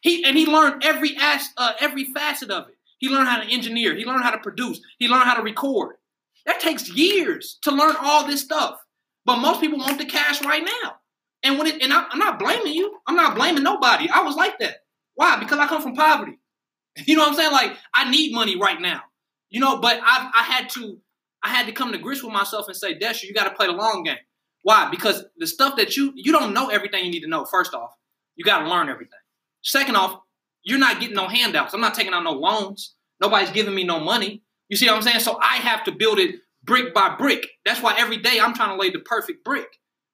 [0.00, 2.74] he and he learned every as uh, every facet of it.
[2.98, 3.94] He learned how to engineer.
[3.94, 4.80] He learned how to produce.
[4.98, 5.96] He learned how to record.
[6.46, 8.78] That takes years to learn all this stuff.
[9.24, 10.96] But most people want the cash right now.
[11.42, 12.98] And when it and I, I'm not blaming you.
[13.06, 14.08] I'm not blaming nobody.
[14.08, 14.76] I was like that.
[15.14, 15.38] Why?
[15.38, 16.38] Because I come from poverty.
[17.06, 17.50] You know what I'm saying?
[17.50, 19.00] Like I need money right now.
[19.50, 21.00] You know, but I I had to
[21.42, 23.66] I had to come to grips with myself and say, Desha, you got to play
[23.66, 24.16] the long game.
[24.64, 24.88] Why?
[24.90, 27.44] Because the stuff that you you don't know everything you need to know.
[27.44, 27.90] First off,
[28.34, 29.18] you got to learn everything.
[29.62, 30.18] Second off,
[30.64, 31.74] you're not getting no handouts.
[31.74, 32.94] I'm not taking out no loans.
[33.20, 34.42] Nobody's giving me no money.
[34.70, 35.20] You see what I'm saying?
[35.20, 37.46] So I have to build it brick by brick.
[37.66, 39.68] That's why every day I'm trying to lay the perfect brick,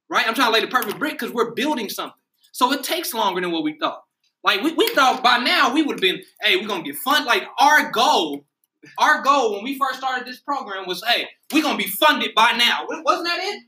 [0.09, 0.27] right?
[0.27, 2.19] I'm trying to lay the perfect brick because we're building something.
[2.51, 4.03] So it takes longer than what we thought.
[4.43, 7.25] Like we, we thought by now we would have been, hey, we're gonna get fun.
[7.25, 8.45] Like our goal,
[8.99, 12.53] our goal when we first started this program was, hey, we're gonna be funded by
[12.53, 12.87] now.
[12.89, 13.63] Wasn't that it?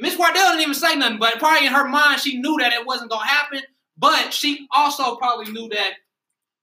[0.00, 2.86] Miss Wardell didn't even say nothing, but probably in her mind she knew that it
[2.86, 3.60] wasn't gonna happen.
[3.96, 5.92] But she also probably knew that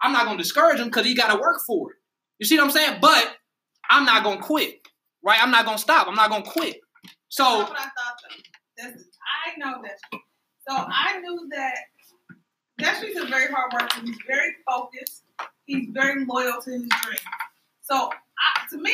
[0.01, 1.97] I'm not gonna discourage him because he gotta work for it.
[2.39, 2.99] You see what I'm saying?
[3.01, 3.35] But
[3.89, 4.87] I'm not gonna quit.
[5.23, 5.41] Right?
[5.41, 6.07] I'm not gonna stop.
[6.07, 6.81] I'm not gonna quit.
[7.29, 8.41] So I thought though.
[8.77, 9.03] That's,
[9.45, 10.19] I know that.
[10.67, 11.75] So I knew that
[12.81, 14.01] Destry's a very hard worker.
[14.03, 15.23] He's very focused.
[15.65, 17.17] He's very loyal to his dream.
[17.81, 18.91] So I, to me,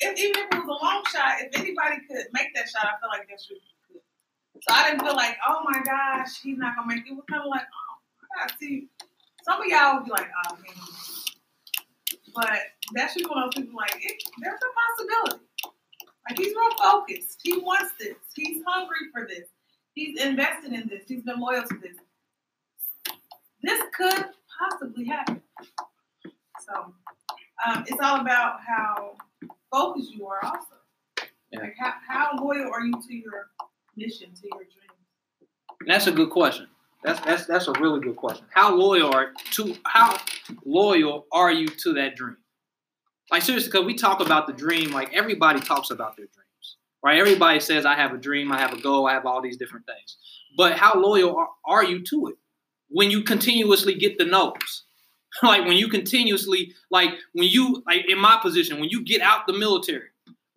[0.00, 3.00] if, even if it was a long shot, if anybody could make that shot, I
[3.00, 3.56] feel like Destry.
[4.62, 7.10] So I didn't feel like, oh my gosh, he's not gonna make it.
[7.10, 8.88] It was kind of like, oh, I gotta see
[9.44, 10.74] Some of y'all will be like, oh man.
[12.34, 12.60] But
[12.94, 15.44] that's just one of those people like, it, there's a possibility.
[16.28, 17.40] Like he's real focused.
[17.42, 18.14] He wants this.
[18.34, 19.48] He's hungry for this.
[19.94, 21.04] He's invested in this.
[21.08, 21.96] He's been loyal to this.
[23.62, 24.26] This could
[24.58, 25.42] possibly happen.
[26.66, 26.94] So
[27.66, 29.16] um, it's all about how
[29.72, 30.66] focused you are also.
[31.50, 31.60] Yeah.
[31.60, 33.48] Like how, how loyal are you to your
[34.08, 35.86] to your dreams?
[35.86, 36.68] That's a good question.
[37.02, 38.44] That's that's that's a really good question.
[38.50, 40.18] How loyal are to how
[40.64, 42.36] loyal are you to that dream?
[43.30, 47.18] Like seriously, because we talk about the dream, like everybody talks about their dreams, right?
[47.18, 49.86] Everybody says, "I have a dream, I have a goal, I have all these different
[49.86, 50.16] things."
[50.56, 52.36] But how loyal are, are you to it
[52.88, 54.84] when you continuously get the no's?
[55.42, 59.46] like when you continuously, like when you, like in my position, when you get out
[59.46, 60.08] the military,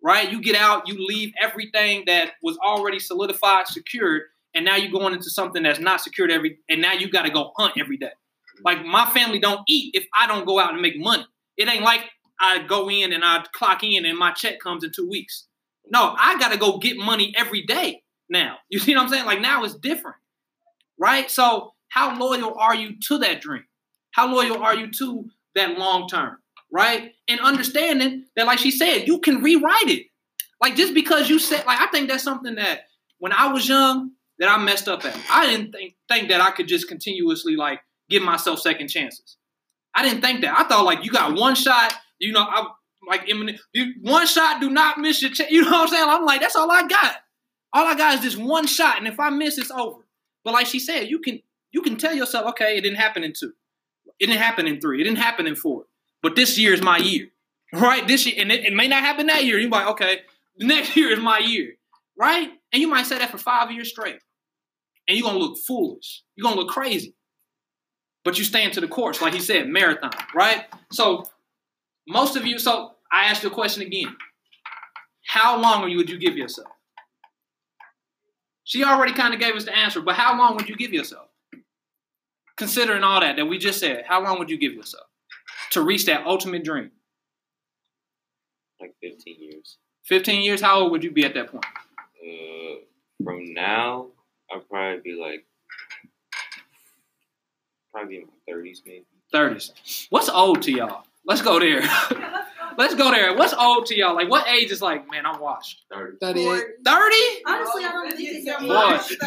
[0.04, 0.30] right?
[0.30, 5.14] You get out, you leave everything that was already solidified, secured, and now you're going
[5.14, 8.12] into something that's not secured every, and now you got to go hunt every day.
[8.62, 11.26] Like my family don't eat if I don't go out and make money.
[11.56, 12.02] It ain't like
[12.38, 15.46] I go in and I clock in and my check comes in two weeks.
[15.90, 18.58] No, I got to go get money every day now.
[18.68, 19.24] You see what I'm saying?
[19.24, 20.18] Like now it's different,
[20.98, 21.30] right?
[21.30, 23.64] So how loyal are you to that dream?
[24.10, 26.36] How loyal are you to that long term,
[26.74, 27.12] right?
[27.28, 30.06] And understanding that, like she said, you can rewrite it.
[30.60, 32.80] Like just because you said, like I think that's something that
[33.18, 35.16] when I was young that I messed up at.
[35.30, 39.36] I didn't think think that I could just continuously like give myself second chances.
[39.94, 40.58] I didn't think that.
[40.58, 41.94] I thought like you got one shot.
[42.18, 42.66] You know, I
[43.08, 43.58] like Eminem.
[43.72, 45.30] You, one shot, do not miss your.
[45.30, 46.08] Ch- you know what I'm saying?
[46.08, 47.16] I'm like, that's all I got.
[47.72, 50.00] All I got is this one shot, and if I miss, it's over.
[50.44, 53.32] But like she said, you can you can tell yourself, okay, it didn't happen in
[53.38, 53.52] two,
[54.18, 55.84] it didn't happen in three, it didn't happen in four.
[56.24, 57.26] But this year is my year,
[57.74, 58.08] right?
[58.08, 59.58] This year, and it, it may not happen that year.
[59.58, 60.20] You're like, okay,
[60.58, 61.74] next year is my year,
[62.18, 62.48] right?
[62.72, 64.16] And you might say that for five years straight,
[65.06, 66.22] and you're gonna look foolish.
[66.34, 67.14] You're gonna look crazy.
[68.24, 70.64] But you stay into the course, like he said, marathon, right?
[70.90, 71.26] So
[72.08, 74.16] most of you, so I asked you a question again.
[75.26, 76.68] How long would you give yourself?
[78.64, 81.28] She already kind of gave us the answer, but how long would you give yourself?
[82.56, 85.04] Considering all that that we just said, how long would you give yourself
[85.74, 86.90] to reach that ultimate dream?
[88.80, 89.78] Like 15 years.
[90.06, 91.64] 15 years, how old would you be at that point?
[92.22, 92.74] Uh,
[93.22, 94.08] from now,
[94.52, 95.46] I'd probably be like,
[97.92, 99.04] probably in my 30s maybe.
[99.32, 100.06] 30s.
[100.10, 101.04] What's old to y'all?
[101.26, 101.80] Let's go there.
[102.76, 103.34] Let's go there.
[103.36, 104.14] What's old to y'all?
[104.16, 105.84] Like, what age is like, man, I'm washed?
[105.92, 106.16] 30.
[106.20, 106.46] 38.
[106.84, 107.16] 30?
[107.46, 108.94] Honestly, I don't think it's your an Boy.
[108.94, 109.12] age.
[109.12, 109.18] age.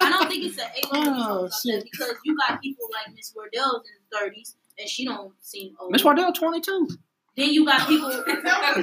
[0.00, 1.84] I don't think it's an age Oh, shit.
[1.90, 5.92] because you got people like Miss Wardell's in the thirties and she don't seem old.
[5.92, 6.88] Miss Wardell, 22.
[7.36, 8.76] Then you got people you got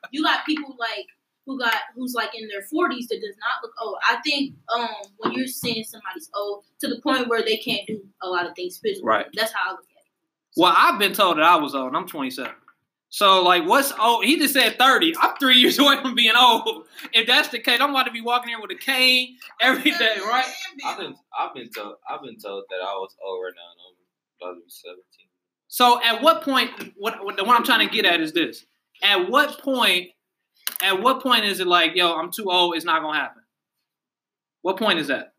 [0.10, 1.06] you got people like
[1.44, 3.98] who got who's like in their forties that does not look old.
[4.08, 8.02] I think um when you're seeing somebody's old to the point where they can't do
[8.22, 9.06] a lot of things physically.
[9.06, 9.26] Right.
[9.34, 10.10] That's how I look at it.
[10.56, 12.50] Well, I've been told that I was old, I'm 27.
[13.14, 14.24] So, like, what's old?
[14.24, 15.14] He just said 30.
[15.20, 16.86] I'm three years away from being old.
[17.12, 20.16] If that's the case, I'm about to be walking here with a cane every day,
[20.24, 20.46] right?
[20.86, 23.82] I've been, I've been told, I've been told that I was old right now,
[24.42, 25.02] and about to be 17.
[25.68, 26.70] So, at what point?
[26.96, 28.64] What what what I'm trying to get at is this:
[29.02, 30.08] At what point?
[30.82, 32.76] At what point is it like, yo, I'm too old?
[32.76, 33.42] It's not gonna happen.
[34.62, 35.32] What point is that?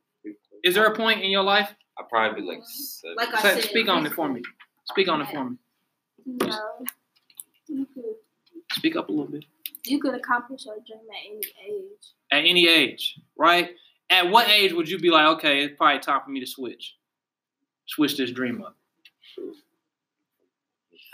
[0.64, 1.70] Is there a point in your life?
[2.00, 3.16] I'd probably be like seven.
[3.18, 4.42] Like I Say- said, speak on it for me.
[4.86, 5.58] Speak on it for me.
[6.26, 6.60] No.
[7.68, 8.04] You could
[8.74, 9.46] Speak up a little bit.
[9.86, 12.14] you could accomplish your dream at any age.
[12.32, 13.76] At any age, right?
[14.10, 16.96] At what age would you be like, okay, it's probably time for me to switch,
[17.86, 18.76] switch this dream up?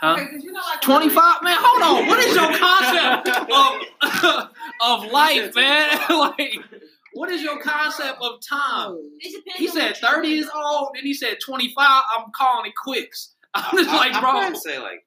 [0.00, 0.12] Huh?
[0.14, 2.06] Okay, 'cause you know, like 25 man hold on.
[2.06, 4.50] What is your concept of,
[5.04, 5.90] of life man?
[6.10, 6.54] like
[7.12, 8.96] what is your concept of time?
[9.56, 10.34] He said 30 do.
[10.36, 11.74] is old then he said 25
[12.16, 14.30] i'm calling it quicks i'm just I, like I'd bro.
[14.30, 15.04] probably say like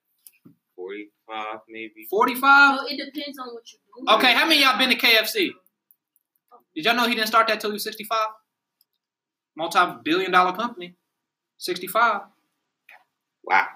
[0.75, 2.05] 45 maybe.
[2.09, 4.19] 45 No, it depends on what you're doing.
[4.19, 5.51] okay how many of y'all been to kfc
[6.75, 8.19] did y'all know he didn't start that till he was 65
[9.55, 10.95] multi-billion dollar company.
[11.57, 12.21] 65
[13.43, 13.67] Wow.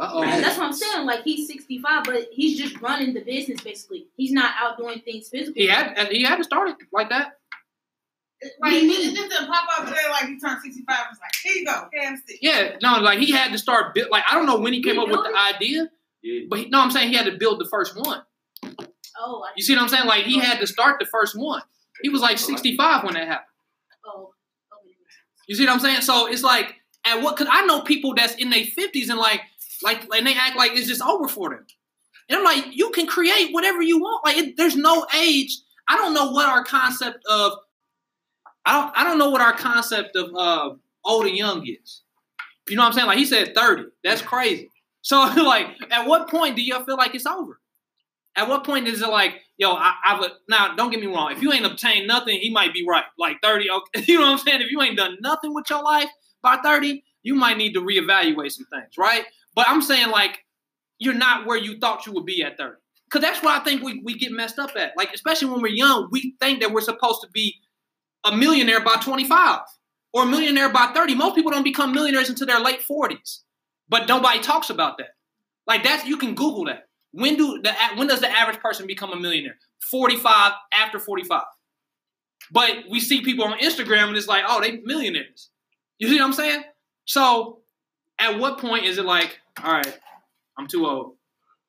[0.00, 0.22] Uh-oh.
[0.22, 1.06] And that's what I'm saying.
[1.06, 4.06] Like he's 65, but he's just running the business basically.
[4.16, 5.62] He's not out doing things physically.
[5.62, 7.32] he had he had to start it like that
[8.60, 10.96] Right, he it just didn't pop up there like he turned 65.
[11.12, 12.38] It's like, here you go, KFC.
[12.40, 14.94] yeah no like he had to start build like i don't know when he came
[14.94, 15.54] He up with built the it?
[15.56, 15.90] idea
[16.22, 16.40] Yeah.
[16.48, 18.22] But he, no, I'm saying he had to build the first one.
[19.20, 20.06] Oh, I You see what I'm saying?
[20.06, 21.62] Like he had to start the first one.
[22.02, 23.46] He was like 65 when that happened.
[24.06, 24.30] Oh.
[25.48, 26.00] You see what I'm saying?
[26.02, 27.36] So it's like at what?
[27.36, 29.40] Cause I know people that's in their 50s and like
[29.82, 31.66] like and they act like it's just over for them.
[32.28, 34.24] And I'm like, you can create whatever you want.
[34.24, 35.56] Like it, there's no age.
[35.88, 37.52] I don't know what our concept of.
[38.64, 38.92] I don't.
[38.96, 42.02] I don't know what our concept of uh, old and young is.
[42.68, 43.06] You know what I'm saying?
[43.08, 43.84] Like he said 30.
[44.04, 44.70] That's crazy.
[45.02, 47.58] So like, at what point do y'all feel like it's over?
[48.36, 51.32] At what point is it like, yo, I, I've now don't get me wrong.
[51.32, 53.04] If you ain't obtained nothing, he might be right.
[53.18, 54.62] Like 30, okay, you know what I'm saying?
[54.62, 56.08] If you ain't done nothing with your life
[56.42, 59.24] by 30, you might need to reevaluate some things, right?
[59.54, 60.44] But I'm saying like
[60.98, 62.76] you're not where you thought you would be at 30.
[63.10, 64.92] Cause that's what I think we, we get messed up at.
[64.96, 67.56] Like, especially when we're young, we think that we're supposed to be
[68.24, 69.60] a millionaire by 25
[70.14, 71.14] or a millionaire by 30.
[71.14, 73.40] Most people don't become millionaires until their late 40s.
[73.88, 75.08] But nobody talks about that.
[75.66, 76.88] Like that's you can Google that.
[77.12, 79.58] When do the when does the average person become a millionaire?
[79.90, 81.42] 45 after 45.
[82.50, 85.50] But we see people on Instagram and it's like, oh, they millionaires.
[86.02, 86.64] You see what I'm saying?
[87.04, 87.60] So
[88.18, 89.98] at what point is it like, all right,
[90.58, 91.14] I'm too old?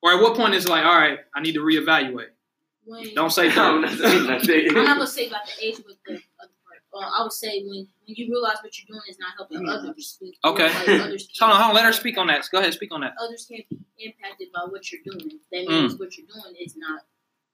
[0.02, 2.30] Or at what point is it like, all right, I need to reevaluate?
[2.84, 4.26] When, Don't say I'm that.
[4.28, 4.70] not saying.
[4.70, 6.82] I'm not gonna say about the age with the other part.
[6.96, 10.18] Uh, I would say when when you realize what you're doing is not helping others.
[10.20, 10.66] when- Okay.
[10.68, 11.76] like, others Hold on, can't- hold on.
[11.76, 12.44] Let her speak on that.
[12.52, 13.14] Go ahead, speak on that.
[13.22, 15.40] Others can't be impacted by what you're doing.
[15.52, 15.70] That Mm.
[15.70, 17.02] means what you're doing is not.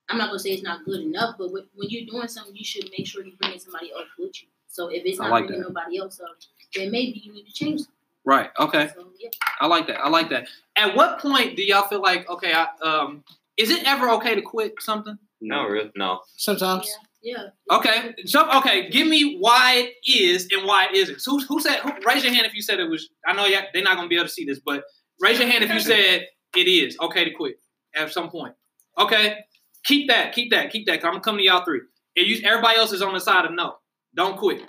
[0.07, 2.63] I'm not gonna say it's not good enough, but when when you're doing something, you
[2.63, 4.47] should make sure you're bringing somebody else with you.
[4.67, 6.37] So if it's I not like bringing nobody else up,
[6.75, 7.81] then maybe you need to change.
[7.81, 7.95] Something.
[8.25, 8.49] Right.
[8.59, 8.89] Okay.
[8.93, 9.29] So yeah.
[9.59, 9.99] I like that.
[10.01, 10.47] I like that.
[10.75, 13.23] At what point do y'all feel like, okay, I, um,
[13.57, 15.17] is it ever okay to quit something?
[15.41, 15.89] No, real.
[15.95, 16.21] No.
[16.35, 16.89] Sometimes.
[17.21, 17.47] Yeah.
[17.71, 18.13] Okay.
[18.25, 21.19] So okay, give me why it is and why it isn't.
[21.19, 21.79] So who, who said?
[21.79, 23.09] Who, raise your hand if you said it was.
[23.25, 24.83] I know y'all, they're not gonna be able to see this, but
[25.19, 27.59] raise your hand if you said it is okay to quit
[27.95, 28.53] at some point.
[28.97, 29.39] Okay.
[29.83, 30.33] Keep that.
[30.33, 30.71] Keep that.
[30.71, 31.03] Keep that.
[31.03, 31.81] I'm gonna come to y'all three.
[32.15, 33.75] And you, everybody else is on the side of no.
[34.15, 34.61] Don't quit.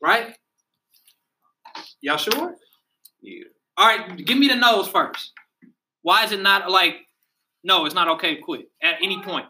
[0.00, 0.34] Right?
[2.04, 2.54] Y'all sure?
[3.22, 3.44] Yeah.
[3.78, 5.32] All right, give me the no's first.
[6.02, 6.96] Why is it not like,
[7.64, 9.46] no, it's not okay to quit at any point?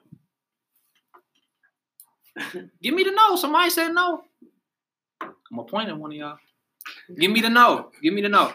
[2.81, 3.35] give me the no.
[3.35, 4.23] Somebody said no.
[5.21, 6.39] I'm at one of y'all.
[7.19, 7.91] Give me the no.
[8.01, 8.53] Give me the no.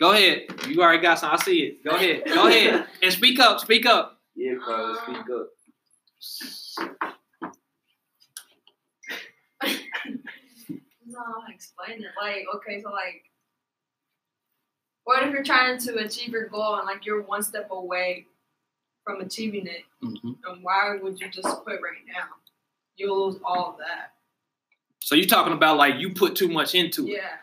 [0.00, 0.46] Go ahead.
[0.68, 1.30] You already got some.
[1.30, 1.84] I see it.
[1.84, 2.24] Go ahead.
[2.26, 2.86] Go ahead.
[3.00, 3.60] And speak up.
[3.60, 4.18] Speak up.
[4.34, 7.13] Yeah, Carlos, speak up.
[11.14, 11.20] No,
[11.54, 12.10] explain it.
[12.20, 13.22] Like, okay, so like,
[15.04, 18.26] what if you're trying to achieve your goal and like you're one step away
[19.04, 19.82] from achieving it?
[20.02, 20.36] Mhm.
[20.46, 22.28] And why would you just quit right now?
[22.96, 24.12] You'll lose all of that.
[25.00, 27.16] So you're talking about like you put too much into it.
[27.22, 27.36] Yeah.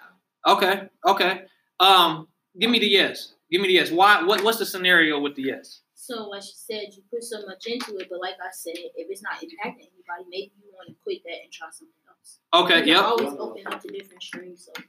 [0.47, 0.89] Okay.
[1.05, 1.45] Okay.
[1.79, 2.27] Um,
[2.59, 3.35] give me the yes.
[3.51, 3.91] Give me the yes.
[3.91, 4.23] Why?
[4.23, 4.43] What?
[4.43, 5.81] What's the scenario with the yes?
[5.93, 9.07] So like she said, you put so much into it, but like I said, if
[9.09, 12.00] it's not impacting anybody, maybe you want to quit that and try something else.
[12.53, 12.85] Okay.
[12.85, 13.03] Yep.
[13.03, 14.65] always open up to different streams.
[14.65, 14.83] So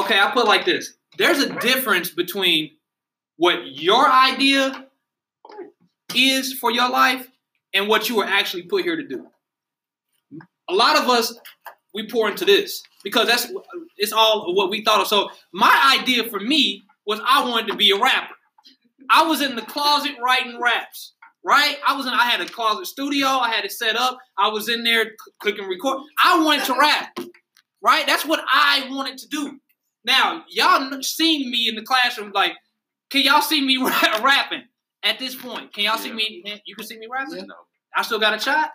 [0.00, 0.94] Okay, I put like this.
[1.16, 2.70] There's a difference between
[3.36, 4.86] what your idea
[6.14, 7.28] is for your life
[7.74, 9.26] and what you were actually put here to do.
[10.68, 11.34] A lot of us
[11.94, 13.50] we pour into this because that's
[13.96, 15.06] it's all what we thought of.
[15.06, 18.34] So my idea for me was I wanted to be a rapper.
[19.10, 21.14] I was in the closet writing raps.
[21.44, 21.76] Right?
[21.86, 24.68] I was in I had a closet studio, I had it set up, I was
[24.68, 25.98] in there clicking record.
[26.22, 27.18] I wanted to rap.
[27.80, 28.06] Right?
[28.06, 29.60] That's what I wanted to do.
[30.04, 32.32] Now, y'all seen me in the classroom.
[32.34, 32.52] Like,
[33.10, 34.64] can y'all see me ra- rapping
[35.02, 35.72] at this point?
[35.72, 36.42] Can y'all see me?
[36.64, 37.36] You can see me rapping.
[37.36, 37.44] Yeah.
[37.44, 37.54] No.
[37.96, 38.70] I still got a shot.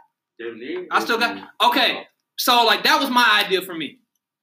[0.91, 1.35] I still got.
[1.37, 1.69] Mm-hmm.
[1.69, 2.03] Okay,
[2.37, 3.99] so like that was my idea for me,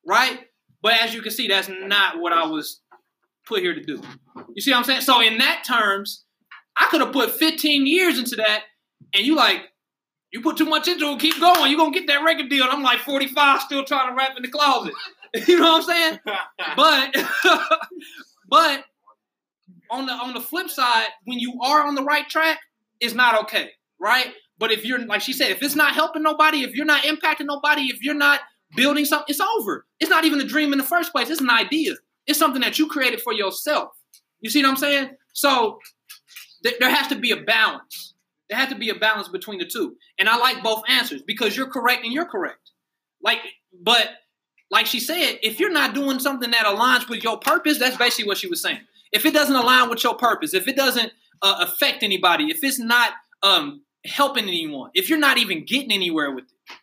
[0.06, 0.40] right?
[0.82, 2.80] But as you can see, that's not what I was
[3.46, 4.00] put here to do.
[4.54, 5.00] You see what I'm saying?
[5.02, 6.24] So in that terms,
[6.76, 8.64] I could have put 15 years into that,
[9.14, 9.62] and you like,
[10.32, 11.18] you put too much into it.
[11.18, 11.70] Keep going.
[11.70, 12.64] You're gonna get that record deal.
[12.64, 14.94] And I'm like 45, still trying to rap in the closet.
[15.48, 16.18] you know what I'm saying?
[16.76, 17.16] But
[18.48, 18.84] but
[19.90, 22.58] on the on the flip side, when you are on the right track,
[23.00, 24.28] it's not okay, right?
[24.58, 27.46] But if you're like she said, if it's not helping nobody, if you're not impacting
[27.46, 28.40] nobody, if you're not
[28.76, 29.86] building something, it's over.
[29.98, 31.30] It's not even a dream in the first place.
[31.30, 31.94] It's an idea.
[32.26, 33.90] It's something that you created for yourself.
[34.40, 35.10] You see what I'm saying?
[35.32, 35.78] So
[36.62, 38.14] there has to be a balance.
[38.48, 39.96] There has to be a balance between the two.
[40.18, 42.70] And I like both answers because you're correct and you're correct.
[43.22, 43.38] Like,
[43.72, 44.08] but
[44.70, 48.26] like she said, if you're not doing something that aligns with your purpose, that's basically
[48.26, 48.80] what she was saying.
[49.12, 52.78] If it doesn't align with your purpose, if it doesn't uh, affect anybody, if it's
[52.78, 56.76] not um, helping anyone, if you're not even getting anywhere with it,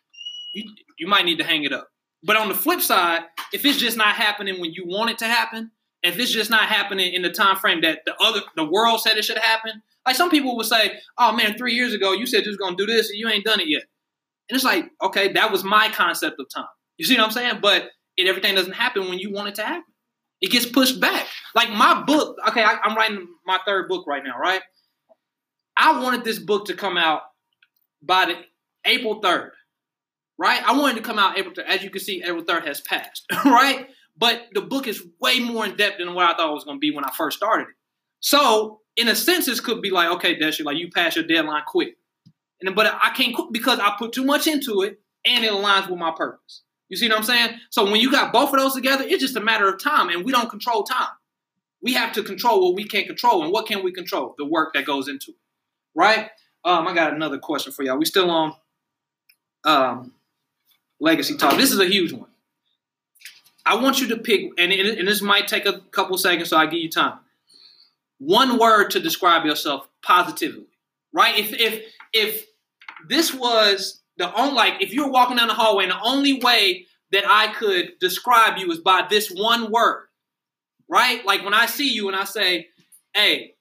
[0.54, 1.88] you, you might need to hang it up.
[2.22, 3.22] But on the flip side,
[3.52, 5.70] if it's just not happening when you want it to happen,
[6.02, 9.16] if it's just not happening in the time frame that the other the world said
[9.16, 12.44] it should happen, like some people would say, "Oh man, three years ago you said
[12.44, 13.84] you was gonna do this and you ain't done it yet,"
[14.48, 16.66] and it's like, okay, that was my concept of time.
[16.96, 17.58] You see what I'm saying?
[17.60, 19.84] But it, everything doesn't happen when you want it to happen.
[20.40, 21.26] It gets pushed back.
[21.54, 22.36] Like my book.
[22.48, 24.38] Okay, I, I'm writing my third book right now.
[24.38, 24.60] Right.
[25.76, 27.22] I wanted this book to come out
[28.02, 28.34] by the
[28.84, 29.50] April 3rd.
[30.38, 30.62] Right.
[30.64, 31.66] I wanted to come out April 3rd.
[31.66, 33.24] As you can see, April 3rd has passed.
[33.44, 33.88] right.
[34.18, 36.76] But the book is way more in depth than what I thought it was going
[36.76, 37.74] to be when I first started it.
[38.20, 41.62] So, in a sense, this could be like, okay, Desha, like you pass your deadline
[41.66, 41.96] quick,
[42.60, 45.88] and but I can't quit because I put too much into it, and it aligns
[45.88, 46.62] with my purpose.
[46.88, 47.58] You see what I'm saying?
[47.70, 50.24] So when you got both of those together, it's just a matter of time, and
[50.24, 51.08] we don't control time.
[51.80, 54.34] We have to control what we can't control, and what can we control?
[54.36, 55.36] The work that goes into it,
[55.94, 56.30] right?
[56.64, 57.98] Um, I got another question for y'all.
[57.98, 58.54] We still on
[59.64, 60.12] um,
[60.98, 61.56] legacy talk.
[61.56, 62.27] This is a huge one.
[63.68, 66.64] I want you to pick, and, and this might take a couple seconds, so I
[66.64, 67.18] give you time.
[68.18, 70.66] One word to describe yourself positively,
[71.12, 71.38] right?
[71.38, 71.82] If if
[72.14, 72.46] if
[73.08, 76.40] this was the only like if you were walking down the hallway and the only
[76.40, 80.06] way that I could describe you is by this one word,
[80.88, 81.24] right?
[81.26, 82.68] Like when I see you and I say,
[83.14, 83.54] "Hey,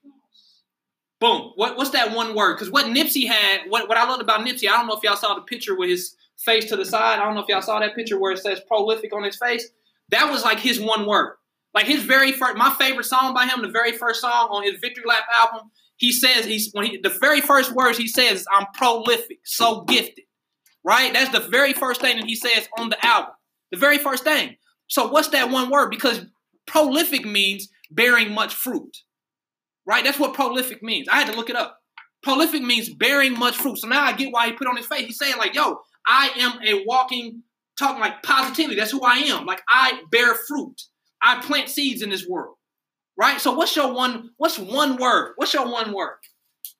[1.19, 2.55] boom," what, what's that one word?
[2.55, 5.17] Because what Nipsey had, what what I loved about Nipsey, I don't know if y'all
[5.17, 7.19] saw the picture with his face to the side.
[7.19, 9.67] I don't know if y'all saw that picture where it says prolific on his face.
[10.09, 11.35] That was like his one word.
[11.73, 14.79] Like his very first, my favorite song by him, the very first song on his
[14.81, 15.69] Victory Lap album.
[15.97, 20.25] He says he's when he the very first words he says, "I'm prolific, so gifted."
[20.83, 21.11] Right?
[21.11, 23.33] That's the very first thing that he says on the album.
[23.71, 24.55] The very first thing.
[24.87, 25.89] So what's that one word?
[25.89, 26.21] Because
[26.65, 28.97] prolific means bearing much fruit.
[29.85, 30.03] Right?
[30.03, 31.07] That's what prolific means.
[31.09, 31.79] I had to look it up.
[32.23, 33.77] Prolific means bearing much fruit.
[33.77, 35.05] So now I get why he put on his face.
[35.05, 37.43] He's saying like, "Yo, I am a walking,
[37.77, 38.75] talking like positivity.
[38.75, 39.45] That's who I am.
[39.45, 40.81] Like I bear fruit.
[41.21, 42.55] I plant seeds in this world.
[43.17, 43.41] Right?
[43.41, 45.33] So what's your one, what's one word?
[45.37, 46.17] What's your one word?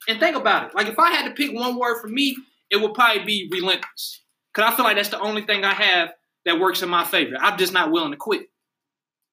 [0.08, 0.76] And think about it.
[0.76, 2.38] Like if I had to pick one word for me,
[2.70, 4.22] it would probably be relentless.
[4.54, 6.10] Cause I feel like that's the only thing I have
[6.46, 7.36] that works in my favor.
[7.40, 8.44] I'm just not willing to quit.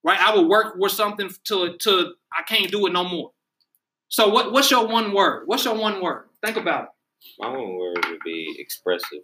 [0.02, 0.20] Right?
[0.20, 3.30] I will work with something till till I can't do it no more.
[4.08, 5.44] So what, what's your one word?
[5.46, 6.28] What's your one word?
[6.44, 6.90] Think about it.
[7.38, 9.20] My one word would be expressive.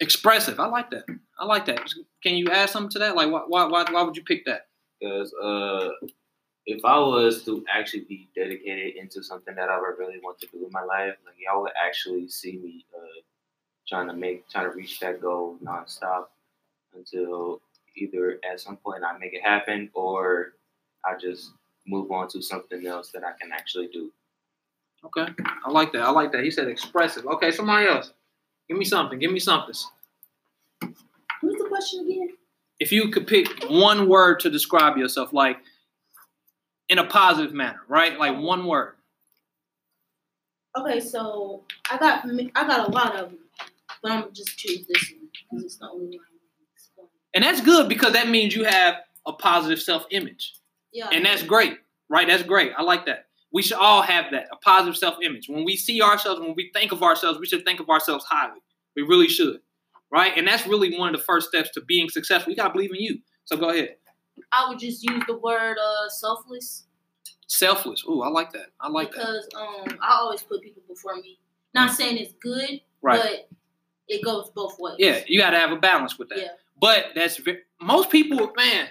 [0.00, 0.60] Expressive.
[0.60, 1.04] I like that.
[1.38, 1.92] I like that.
[2.22, 3.16] Can you add something to that?
[3.16, 4.66] Like, why, why, why, why would you pick that?
[5.00, 5.90] Because uh,
[6.66, 10.46] if I was to actually be dedicated into something that I would really want to
[10.52, 13.22] do in my life, like y'all would actually see me uh,
[13.88, 16.26] trying to make, trying to reach that goal nonstop
[16.94, 17.60] until
[17.96, 20.54] either at some point I make it happen or
[21.04, 21.52] I just
[21.86, 24.12] move on to something else that I can actually do.
[25.04, 25.32] Okay,
[25.64, 26.02] I like that.
[26.02, 26.42] I like that.
[26.44, 27.24] He said expressive.
[27.26, 28.12] Okay, somebody else.
[28.68, 29.18] Give me something.
[29.18, 29.74] Give me something.
[30.80, 32.28] What's the question again?
[32.80, 35.58] If you could pick one word to describe yourself, like
[36.88, 38.18] in a positive manner, right?
[38.18, 38.94] Like one word.
[40.76, 43.38] Okay, so I got I got a lot of them,
[44.02, 46.26] but I'm just choose this one because it's the only one.
[47.34, 48.96] And that's good because that means you have
[49.26, 50.54] a positive self-image.
[50.92, 51.08] Yeah.
[51.12, 52.26] And that's great, right?
[52.26, 52.72] That's great.
[52.76, 53.27] I like that.
[53.52, 55.48] We should all have that, a positive self-image.
[55.48, 58.60] When we see ourselves, when we think of ourselves, we should think of ourselves highly.
[58.94, 59.60] We really should,
[60.10, 60.32] right?
[60.36, 62.50] And that's really one of the first steps to being successful.
[62.50, 63.18] You gotta believe in you.
[63.44, 63.96] So go ahead.
[64.52, 66.84] I would just use the word uh, selfless
[67.50, 68.04] Selfless.
[68.06, 68.66] Ooh, I like that.
[68.78, 69.18] I like that.
[69.20, 71.38] because um I always put people before me.
[71.74, 73.20] Not saying it's good, Right.
[73.20, 73.48] but
[74.06, 74.96] it goes both ways.
[74.98, 76.38] Yeah, you got to have a balance with that.
[76.38, 76.48] Yeah.
[76.80, 77.40] But that's
[77.80, 78.88] most people, man.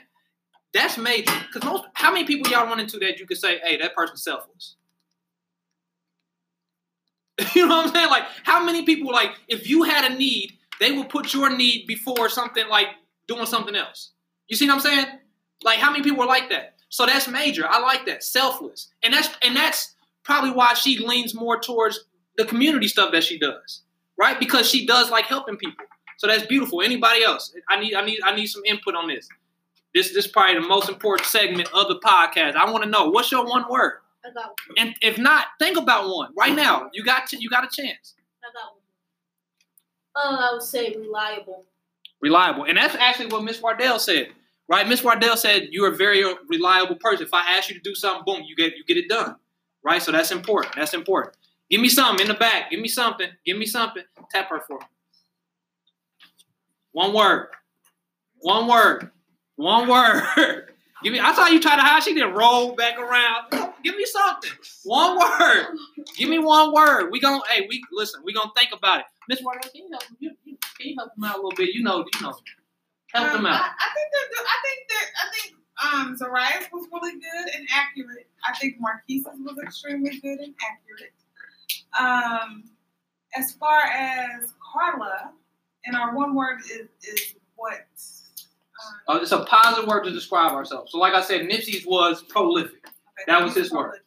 [0.73, 1.33] That's major.
[1.47, 4.23] Because most, how many people y'all run into that you could say, "Hey, that person's
[4.23, 4.75] selfless."
[7.55, 8.09] you know what I'm saying?
[8.09, 11.85] Like, how many people, like, if you had a need, they will put your need
[11.87, 12.87] before something like
[13.27, 14.11] doing something else.
[14.47, 15.05] You see what I'm saying?
[15.63, 16.75] Like, how many people are like that?
[16.89, 17.67] So that's major.
[17.67, 18.23] I like that.
[18.23, 22.05] Selfless, and that's and that's probably why she leans more towards
[22.37, 23.83] the community stuff that she does,
[24.17, 24.39] right?
[24.39, 25.85] Because she does like helping people.
[26.17, 26.81] So that's beautiful.
[26.81, 27.53] Anybody else?
[27.69, 29.27] I need I need I need some input on this.
[29.97, 32.55] This this is probably the most important segment of the podcast.
[32.55, 33.93] I want to know what's your one word,
[34.23, 34.75] I got one.
[34.77, 36.91] and if not, think about one right now.
[36.93, 38.13] You got to, you got a chance.
[38.43, 38.75] I got
[40.35, 40.37] one.
[40.37, 41.65] Uh, I would say reliable.
[42.21, 44.27] Reliable, and that's actually what Miss Wardell said.
[44.69, 47.25] Right, Miss Wardell said you're a very reliable person.
[47.25, 49.35] If I ask you to do something, boom, you get you get it done.
[49.83, 50.75] Right, so that's important.
[50.75, 51.35] That's important.
[51.71, 52.69] Give me something in the back.
[52.69, 53.29] Give me something.
[53.43, 54.03] Give me something.
[54.29, 54.85] Tap her for me.
[56.91, 57.47] One word.
[58.41, 59.09] One word.
[59.57, 60.23] One word.
[61.03, 61.19] Give me.
[61.19, 62.01] I saw you try to hide.
[62.03, 63.51] She didn't roll back around.
[63.83, 64.51] Give me something.
[64.83, 65.67] One word.
[66.17, 67.11] Give me one word.
[67.11, 68.21] We gon' Hey, we listen.
[68.23, 69.05] We gonna think about it.
[69.29, 70.03] Miss Wardell, can you help?
[70.19, 71.69] You, you, can you help him out a little bit?
[71.75, 71.99] You know.
[72.15, 72.35] You know.
[73.13, 73.61] Help Um, I, out.
[73.61, 75.55] I think that I think that I think
[75.85, 78.27] um Zariah's was really good and accurate.
[78.47, 81.13] I think Marquise's was extremely good and accurate.
[81.99, 82.63] Um,
[83.35, 85.31] as far as Carla,
[85.85, 87.85] and our one word is is what.
[89.07, 90.91] Uh, it's a positive word to describe ourselves.
[90.91, 93.99] So, like I said, Nipsey's was prolific, okay, that was his word.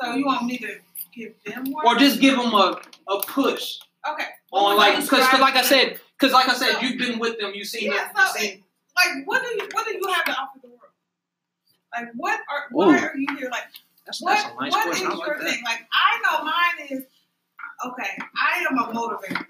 [0.00, 0.76] So you want me to
[1.14, 5.04] give them one, or just give them a, a push okay on What like would
[5.04, 7.92] because like I said because like I said So- you've been with them you've seen
[7.92, 8.64] Yeah, them you've so seen
[8.96, 10.80] like what do you what do you have to offer the world?
[11.94, 12.90] Like what are why Ooh.
[12.98, 13.48] are you here?
[13.50, 13.64] Like
[14.04, 15.10] That's, what that's a nice what is question.
[15.18, 15.50] Your like that.
[15.50, 15.62] thing?
[15.64, 17.04] Like I know mine is
[17.86, 18.18] okay.
[18.36, 19.46] I am a motivator.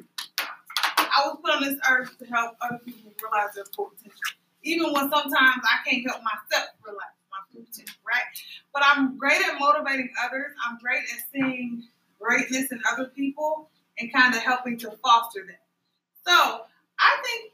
[1.17, 4.21] I was put on this earth to help other people realize their full potential,
[4.63, 7.97] even when sometimes I can't help myself realize my full potential.
[8.07, 8.23] Right?
[8.73, 10.53] But I'm great at motivating others.
[10.67, 11.85] I'm great at seeing
[12.21, 15.61] greatness in other people and kind of helping to foster that.
[16.27, 16.63] So
[16.99, 17.53] I think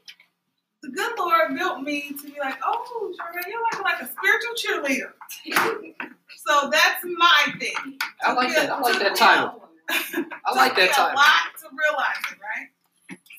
[0.81, 3.13] the good Lord built me to be like, oh,
[3.47, 5.11] you're like, like a spiritual cheerleader.
[6.45, 7.99] so that's my thing.
[8.23, 8.69] I like that.
[8.71, 9.69] I like that title.
[9.89, 11.13] I like that title.
[11.13, 12.67] A lot to realize it, right?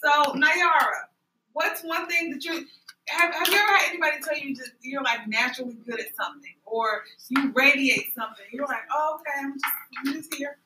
[0.05, 1.07] So Nayara,
[1.53, 2.67] what's one thing that you
[3.09, 3.35] have?
[3.35, 7.05] Have you ever had anybody tell you just you're like naturally good at something, or
[7.29, 8.45] you radiate something?
[8.53, 9.65] You're like, oh, okay, I'm just,
[9.99, 10.57] I'm just here,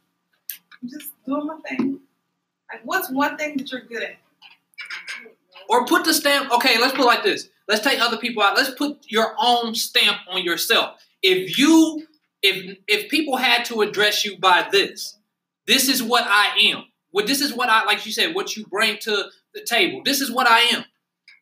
[0.82, 2.01] I'm just doing my thing.
[2.72, 4.16] Like, what's one thing that you're good at?
[5.68, 6.51] Or put the stamp.
[6.53, 7.49] Okay, let's put like this.
[7.68, 8.57] Let's take other people out.
[8.57, 11.05] Let's put your own stamp on yourself.
[11.22, 12.07] If you,
[12.43, 15.18] if if people had to address you by this,
[15.66, 16.84] this is what I am.
[17.17, 18.05] What this is what I like.
[18.05, 20.03] You said what you bring to the table.
[20.05, 20.85] This is what I am.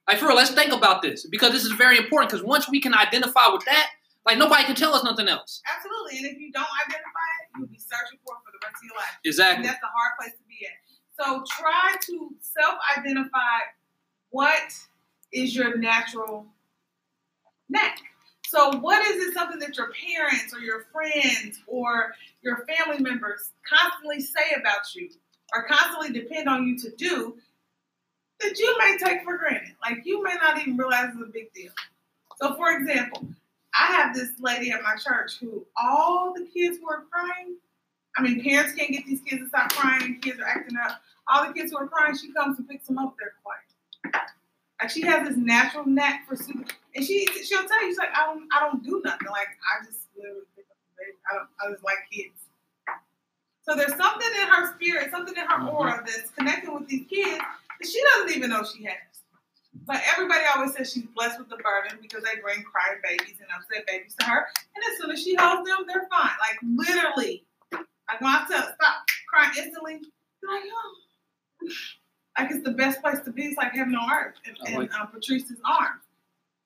[0.07, 2.31] Like for real, let's think about this because this is very important.
[2.31, 3.89] Because once we can identify with that,
[4.25, 5.63] like nobody can tell us nothing else.
[5.77, 8.77] Absolutely, and if you don't identify it, you'll be searching for it for the rest
[8.77, 9.19] of your life.
[9.19, 9.67] And Exactly.
[9.67, 10.79] that's a hard place to be at.
[11.19, 13.59] So try to self-identify
[14.31, 14.73] what
[15.33, 16.47] is your natural
[17.69, 17.99] knack.
[18.47, 23.51] So what is it something that your parents or your friends or your family members
[23.69, 25.11] constantly say about you
[25.55, 27.37] or constantly depend on you to do
[28.41, 29.75] that you may take for granted?
[29.83, 31.73] Like you may not even realize is a big deal.
[32.41, 33.27] So for example,
[33.75, 37.57] I have this lady at my church who all the kids were crying,
[38.17, 40.21] I mean, parents can't get these kids to stop crying.
[40.21, 41.01] Kids are acting up.
[41.29, 43.17] All the kids who are crying, she comes and picks them up.
[43.19, 44.25] They're quiet.
[44.81, 48.11] Like she has this natural knack for soothing, and she she'll tell you she's like,
[48.15, 49.29] I don't I don't do nothing.
[49.29, 51.17] Like I just literally pick up the baby.
[51.31, 52.35] I don't I just like kids.
[53.67, 57.39] So there's something in her spirit, something in her aura that's connecting with these kids
[57.39, 58.97] that she doesn't even know she has.
[59.87, 63.49] But everybody always says she's blessed with the burden because they bring crying babies and
[63.57, 64.47] upset babies to her.
[64.75, 66.31] And as soon as she holds them, they're fine.
[66.41, 67.45] Like literally.
[67.73, 71.69] Like when I tell stop crying instantly, like, oh.
[72.39, 73.45] Like it's the best place to be.
[73.45, 76.03] It's like heaven on earth in like um, Patrice's arms.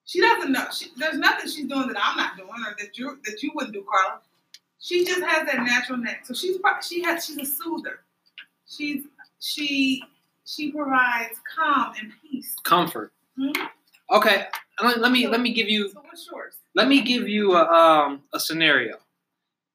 [0.04, 0.66] She doesn't know.
[0.72, 3.74] She, there's nothing she's doing that I'm not doing or that you that you wouldn't
[3.74, 4.20] do, Carla.
[4.80, 6.24] She just has that natural neck.
[6.24, 6.56] So she's
[6.86, 8.00] she has she's a soother.
[8.68, 9.04] She's
[9.40, 10.02] she
[10.44, 12.54] she provides calm and peace.
[12.64, 13.12] Comfort.
[13.38, 13.54] Mhm.
[14.10, 14.46] Okay.
[14.82, 16.54] Let, me let me give you So what's yours?
[16.74, 18.96] let me give you a um a scenario,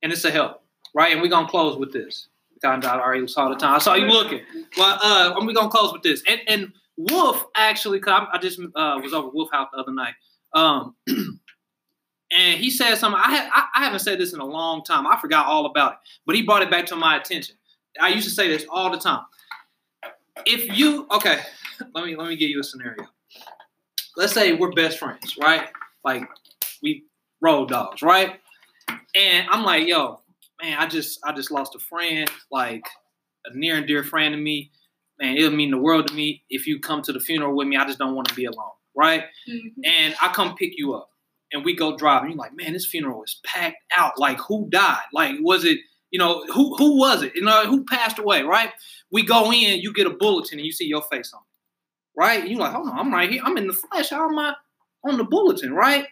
[0.02, 1.12] and it's a help, right?
[1.12, 2.28] And we're gonna close with this.
[2.62, 3.76] Kind of already saw the time.
[3.76, 4.40] I saw you looking.
[4.78, 6.24] Well, uh, and we're gonna close with this.
[6.28, 9.92] And and Wolf actually, cause I, I just uh, was over Wolf House the other
[9.94, 10.14] night.
[10.54, 10.96] Um,
[12.36, 13.20] and he said something.
[13.24, 15.08] I, ha- I I haven't said this in a long time.
[15.08, 17.56] I forgot all about it, but he brought it back to my attention.
[18.00, 19.24] I used to say this all the time.
[20.46, 21.42] If you okay,
[21.94, 23.08] let me let me give you a scenario.
[24.16, 25.70] Let's say we're best friends, right?
[26.04, 26.24] Like
[26.82, 27.06] we
[27.42, 28.40] road dogs, right?
[29.16, 30.20] And I'm like, yo,
[30.62, 32.86] man, I just I just lost a friend, like
[33.46, 34.72] a near and dear friend to me.
[35.20, 37.78] Man, it'll mean the world to me if you come to the funeral with me.
[37.78, 39.26] I just don't want to be alone, right?
[39.48, 39.82] Mm-hmm.
[39.86, 41.10] And I come pick you up,
[41.54, 42.32] and we go driving.
[42.32, 44.20] you're like, man, this funeral is packed out.
[44.20, 45.04] Like, who died?
[45.14, 45.78] Like, was it?
[46.12, 47.34] You know, who who was it?
[47.36, 48.44] You know, who passed away?
[48.44, 48.70] Right?
[49.12, 52.42] We go in, you get a bulletin, and you see your face on it, right?
[52.42, 53.42] And you're like, hold on, I'm right here.
[53.44, 54.10] I'm in the flesh.
[54.10, 54.56] How am I
[55.04, 56.08] on the bulletin, right?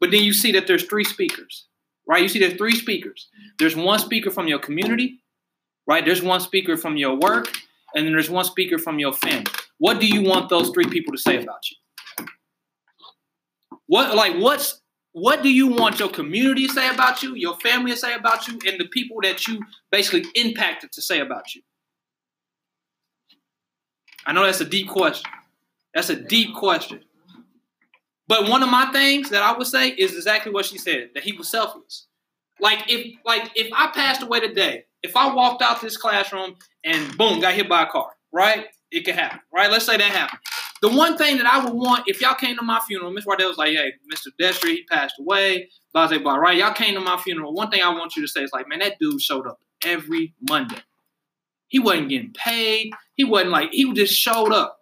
[0.00, 1.66] But then you see that there's three speakers,
[2.06, 2.22] right?
[2.22, 3.28] You see there's three speakers.
[3.58, 5.20] There's one speaker from your community,
[5.86, 6.04] right?
[6.04, 7.48] There's one speaker from your work,
[7.94, 9.50] and then there's one speaker from your family.
[9.78, 11.76] What do you want those three people to say about you?
[13.88, 14.80] What like what's
[15.12, 18.46] what do you want your community to say about you, your family to say about
[18.46, 19.60] you, and the people that you
[19.90, 21.62] basically impacted to say about you?
[24.26, 25.30] I know that's a deep question.
[25.94, 27.00] That's a deep question.
[28.28, 31.24] But one of my things that I would say is exactly what she said, that
[31.24, 32.06] he was selfless.
[32.60, 37.16] Like if like if I passed away today, if I walked out this classroom and
[37.16, 38.66] boom, got hit by a car, right?
[38.90, 39.70] It could happen, right?
[39.70, 40.40] Let's say that happened.
[40.80, 43.48] The one thing that I would want, if y'all came to my funeral, Miss Wardell
[43.48, 44.28] was like, hey, Mr.
[44.40, 46.56] Destry, he passed away, blah, blah, blah, right?
[46.56, 47.52] Y'all came to my funeral.
[47.52, 50.34] One thing I want you to say is like, man, that dude showed up every
[50.48, 50.78] Monday.
[51.66, 52.92] He wasn't getting paid.
[53.14, 54.78] He wasn't like, he just showed up.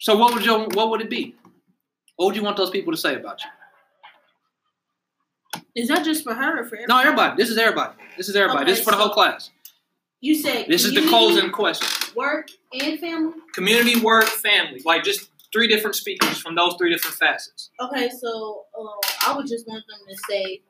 [0.00, 1.36] So what would your what would it be?
[2.16, 3.50] What would you want those people to say about you?
[5.74, 6.86] Is that just for her or for everybody?
[6.88, 7.36] No, everybody.
[7.36, 7.94] This is everybody.
[8.16, 8.64] This is everybody.
[8.64, 9.50] this Okay, is for the whole class.
[10.20, 11.88] You said This is the closing question.
[12.14, 13.34] Work and family.
[13.54, 14.82] Community, work, family.
[14.84, 17.70] Like just three different speakers from those three different facets.
[17.80, 20.60] Okay, so uh, I would just want them to say,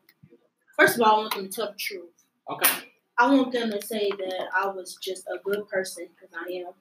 [0.78, 2.11] first of all, I want them to tell the truth.
[2.51, 2.70] Okay.
[3.18, 6.72] I want them to say that I was just a good person because I am.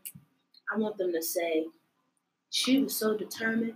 [0.73, 1.65] I want them to say
[2.49, 3.73] she was so determined.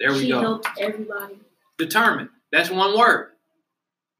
[0.00, 0.40] There we she go.
[0.40, 1.38] helped everybody.
[1.78, 2.30] Determined.
[2.50, 3.32] That's one word.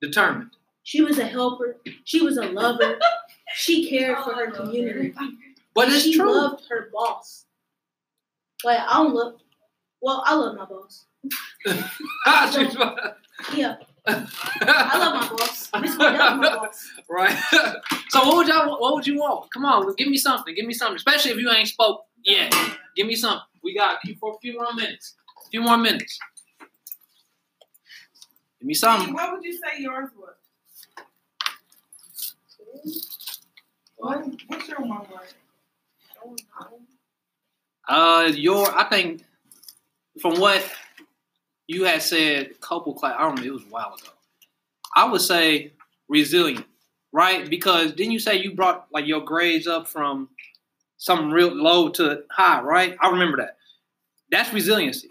[0.01, 0.51] Determined.
[0.85, 1.77] She was a helper.
[2.05, 2.99] She was a lover.
[3.55, 5.13] she cared for her community.
[5.77, 6.33] But it's she true.
[6.35, 7.45] loved her boss.
[8.65, 9.35] Like I don't love.
[10.01, 11.05] Well, I love my boss.
[13.55, 15.71] Yeah, I love my boss.
[15.81, 16.91] Miss Wardell, my boss.
[17.11, 17.39] right.
[18.09, 19.51] so what would y'all what would you want?
[19.53, 20.55] Come on, give me something.
[20.55, 20.97] Give me something.
[20.97, 22.55] Especially if you ain't spoke yet.
[22.97, 23.43] Give me something.
[23.63, 25.15] We got you for a few more minutes.
[25.45, 26.19] A few more minutes.
[28.61, 29.13] Give me something.
[29.13, 30.35] What would you say yours was?
[33.97, 35.35] What, what's your one word?
[37.89, 39.25] Uh, your I think
[40.21, 40.65] from what
[41.67, 43.17] you had said, a couple class.
[43.19, 43.45] I don't know.
[43.45, 44.11] It was a while ago.
[44.95, 45.73] I would say
[46.09, 46.65] resilient,
[47.13, 47.49] right?
[47.49, 50.29] Because didn't you say you brought like your grades up from
[50.97, 52.97] something real low to high, right?
[53.01, 53.57] I remember that.
[54.31, 55.11] That's resiliency,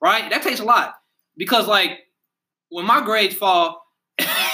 [0.00, 0.30] right?
[0.30, 0.94] That takes a lot
[1.36, 2.00] because like
[2.70, 3.87] when my grades fall.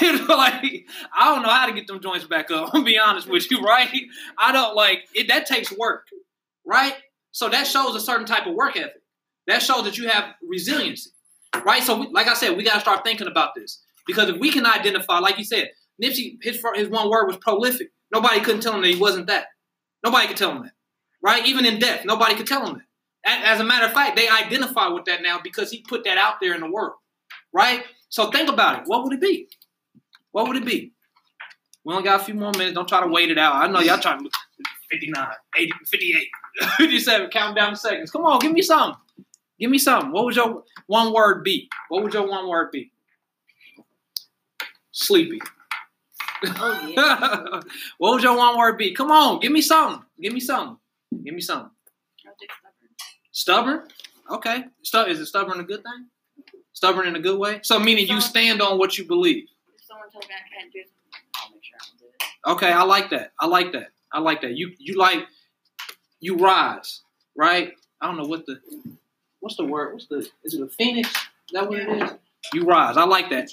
[0.29, 2.69] like I don't know how to get them joints back up.
[2.73, 3.89] I'm be honest with you, right?
[4.37, 5.27] I don't like it.
[5.27, 6.07] That takes work,
[6.65, 6.95] right?
[7.31, 9.01] So that shows a certain type of work ethic.
[9.47, 11.11] That shows that you have resiliency,
[11.65, 11.83] right?
[11.83, 14.51] So, we, like I said, we got to start thinking about this because if we
[14.51, 15.69] can identify, like you said,
[16.01, 17.91] Nipsey, his his one word was prolific.
[18.13, 19.47] Nobody couldn't tell him that he wasn't that.
[20.03, 20.73] Nobody could tell him that,
[21.23, 21.45] right?
[21.45, 23.43] Even in death, nobody could tell him that.
[23.43, 26.35] As a matter of fact, they identify with that now because he put that out
[26.41, 26.93] there in the world,
[27.51, 27.83] right?
[28.09, 28.83] So think about it.
[28.85, 29.49] What would it be?
[30.35, 30.91] What would it be?
[31.85, 32.73] We only got a few more minutes.
[32.73, 33.55] Don't try to wait it out.
[33.55, 34.29] I know y'all trying to
[34.91, 35.27] 59,
[35.57, 36.27] 80, 58,
[36.77, 38.11] 57, count down the seconds.
[38.11, 38.99] Come on, give me something.
[39.57, 40.11] Give me something.
[40.11, 41.69] What would your one word be?
[41.87, 42.91] What would your one word be?
[44.91, 45.39] Sleepy.
[46.43, 47.61] Oh yeah.
[47.97, 48.93] what would your one word be?
[48.93, 50.03] Come on, give me something.
[50.19, 50.75] Give me something.
[51.23, 51.71] Give me something.
[53.31, 53.87] Stubborn?
[54.29, 54.65] Okay.
[54.83, 56.07] Is it stubborn a good thing?
[56.73, 57.61] Stubborn in a good way?
[57.63, 59.47] So meaning you stand on what you believe.
[60.19, 60.89] Me I can't do it,
[61.35, 62.23] I'll make sure I don't do it.
[62.47, 63.33] Okay, I like that.
[63.39, 63.89] I like that.
[64.11, 64.55] I like that.
[64.55, 65.25] You you like
[66.19, 67.01] you rise,
[67.35, 67.73] right?
[68.01, 68.59] I don't know what the
[69.39, 69.93] what's the word?
[69.93, 71.09] What's the is it a phoenix?
[71.09, 72.11] Is that what it is?
[72.53, 72.97] You rise.
[72.97, 73.49] I like that.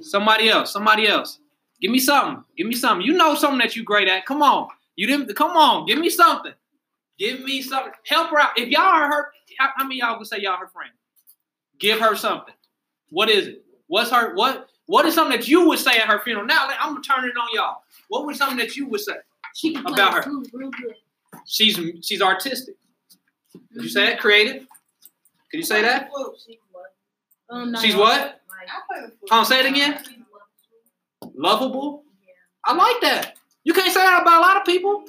[0.00, 0.72] Somebody else.
[0.72, 1.38] Somebody else.
[1.80, 2.44] Give me something.
[2.56, 3.06] Give me something.
[3.06, 4.26] You know something that you great at.
[4.26, 4.68] Come on.
[4.96, 5.86] You didn't come on.
[5.86, 6.52] Give me something.
[7.18, 7.92] Give me something.
[8.04, 8.58] Help her out.
[8.58, 9.32] If y'all are her,
[9.78, 10.90] many of y'all would say y'all her friend?
[11.78, 12.54] Give her something.
[13.10, 13.64] What is it?
[13.86, 16.46] What's her what what is something that you would say at her funeral?
[16.46, 17.82] Now I'm gonna turn it on y'all.
[18.08, 19.14] What was something that you would say?
[19.54, 20.20] She can play About her.
[20.20, 20.94] the flute real good.
[21.46, 22.76] She's she's artistic.
[23.72, 24.20] Did you say that?
[24.20, 24.66] Creative?
[25.50, 26.10] Could you say that?
[27.48, 28.00] Um, no, She's no.
[28.00, 28.40] what?
[28.50, 30.02] I play the on, say it again.
[31.34, 32.02] Lovable?
[32.64, 33.34] I like that.
[33.64, 35.04] You can't say that about a lot of people.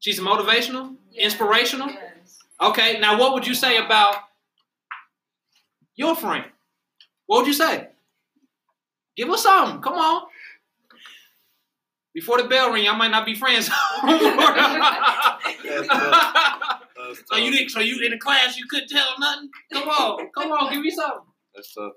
[0.00, 1.88] She's motivational, inspirational.
[1.88, 2.38] Yes.
[2.60, 4.14] Okay, now what would you say about
[6.00, 6.44] your friend?
[7.26, 7.88] What would you say?
[9.16, 9.82] Give us something.
[9.82, 10.22] Come on.
[12.14, 13.66] Before the bell ring, I might not be friends.
[17.26, 17.68] so you didn't.
[17.68, 19.50] So you in the class, you couldn't tell nothing.
[19.72, 21.20] Come on, come on, give me something.
[21.54, 21.92] That's tough.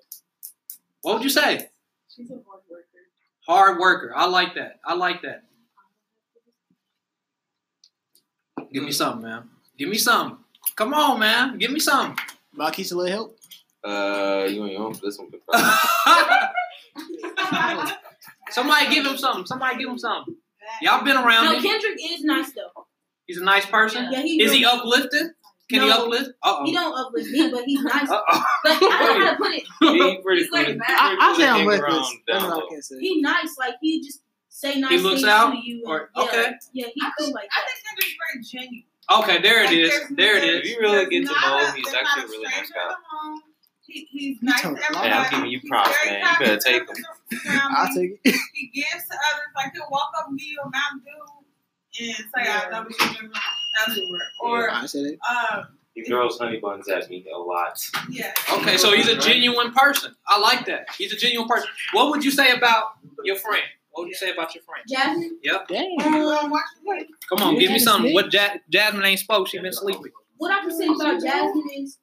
[1.02, 1.70] What would you say?
[2.10, 3.00] She's a hard worker.
[3.48, 4.14] Hard worker.
[4.16, 4.80] I like that.
[4.86, 5.46] I like that.
[8.72, 9.50] Give me something, man.
[9.78, 10.38] Give me something.
[10.76, 11.58] Come on, man.
[11.58, 12.18] Give me something.
[12.54, 13.40] Marquise, a little help?
[13.84, 15.30] Uh, you and your own this one.
[18.50, 19.46] Somebody give him something.
[19.46, 20.36] Somebody give him something.
[20.82, 21.64] Y'all been around No, him.
[21.64, 22.86] Kendrick is nice though.
[23.26, 24.08] He's a nice person.
[24.12, 25.32] Yeah, he Is he uplifted?
[25.70, 26.32] Can he uplift?
[26.44, 28.10] Uh He don't uplift me, but he's nice.
[28.10, 28.44] Uh oh.
[28.66, 29.64] Like I don't know how to put it.
[29.82, 30.78] He pretty He's like cool.
[30.88, 31.92] I, I say I'm Hang reckless.
[31.94, 32.52] around That's down.
[32.54, 33.00] I can say.
[33.00, 33.56] He nice.
[33.58, 35.52] Like he just say nice He looks things out?
[35.52, 35.84] to you.
[35.88, 36.52] Or- yeah, okay.
[36.74, 38.16] Yeah, he I cool think, like I think Kendrick's
[38.54, 38.84] very genuine.
[39.12, 40.16] Okay, there it Like, is.
[40.16, 40.60] There it is.
[40.62, 43.36] If you really get to know him, he's actually a really nice stranger guy.
[43.88, 44.08] In the home.
[44.12, 45.06] He, he's You nice to talking a lot.
[45.06, 45.10] everybody.
[45.10, 46.20] Hey, I'm giving you props, man.
[46.22, 47.56] You better take to 'em.
[47.56, 48.36] around I'll take it.
[48.54, 49.48] He gives to others.
[49.56, 53.32] Like he'll walk up and give you a Mountain Dew and say, "I love you."
[53.78, 54.22] That's the word.
[54.42, 55.20] Or I said it.
[55.30, 57.80] um, He throws honey buns at me a lot.
[58.10, 58.34] yeah.
[58.54, 60.16] Okay, so he's a genuine person.
[60.28, 60.88] I like that.
[60.98, 61.70] He's a genuine person.
[61.94, 63.64] What would you say about your friend?
[63.92, 64.84] What would you say about your friend?
[64.88, 65.38] Jasmine.
[65.44, 65.68] Yep.
[65.68, 65.96] Dang.
[66.50, 68.12] Watch the Come on, give me something.
[68.14, 69.48] What ja- Jasmine ain't spoke.
[69.48, 70.12] She been sleeping.
[70.38, 71.98] What I can say about Jasmine is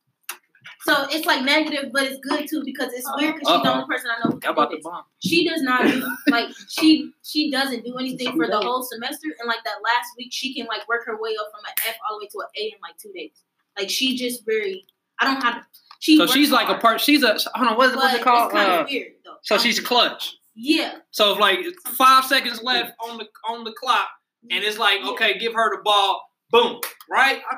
[0.82, 3.84] So it's like negative, but it's good too because it's weird because she's the only
[3.86, 4.84] person I know who about do to this.
[4.84, 5.02] bomb.
[5.22, 9.46] She does not do like she she doesn't do anything for the whole semester, and
[9.46, 12.18] like that last week she can like work her way up from an F all
[12.18, 13.32] the way to an A in like two days.
[13.78, 14.86] Like she just very
[15.20, 15.66] I don't have to.
[15.98, 17.00] She So works she's like a part.
[17.00, 17.76] She's a hold on.
[17.76, 18.46] What, what's but it called?
[18.46, 19.34] It's kind Uh, of weird though.
[19.42, 20.34] so she's clutch.
[20.54, 20.94] yeah.
[21.10, 21.58] So if like
[21.98, 24.08] five seconds left on the on the clock,
[24.50, 26.22] and it's like okay, give her the ball.
[26.50, 26.80] Boom.
[27.10, 27.42] Right.
[27.48, 27.56] I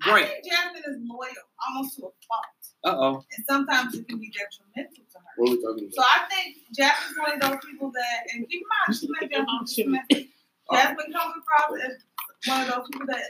[0.00, 0.28] Great.
[0.28, 1.30] think Jasmine is loyal,
[1.68, 3.24] almost to a fault, Uh oh.
[3.36, 5.24] and sometimes it can be detrimental to her.
[5.36, 5.94] What are we talking about?
[5.94, 9.30] So I think Jasmine's one of those people that, and keep in mind, she met
[9.30, 10.28] Jasmine this semester.
[10.72, 13.22] Jasmine comes across as one of those people that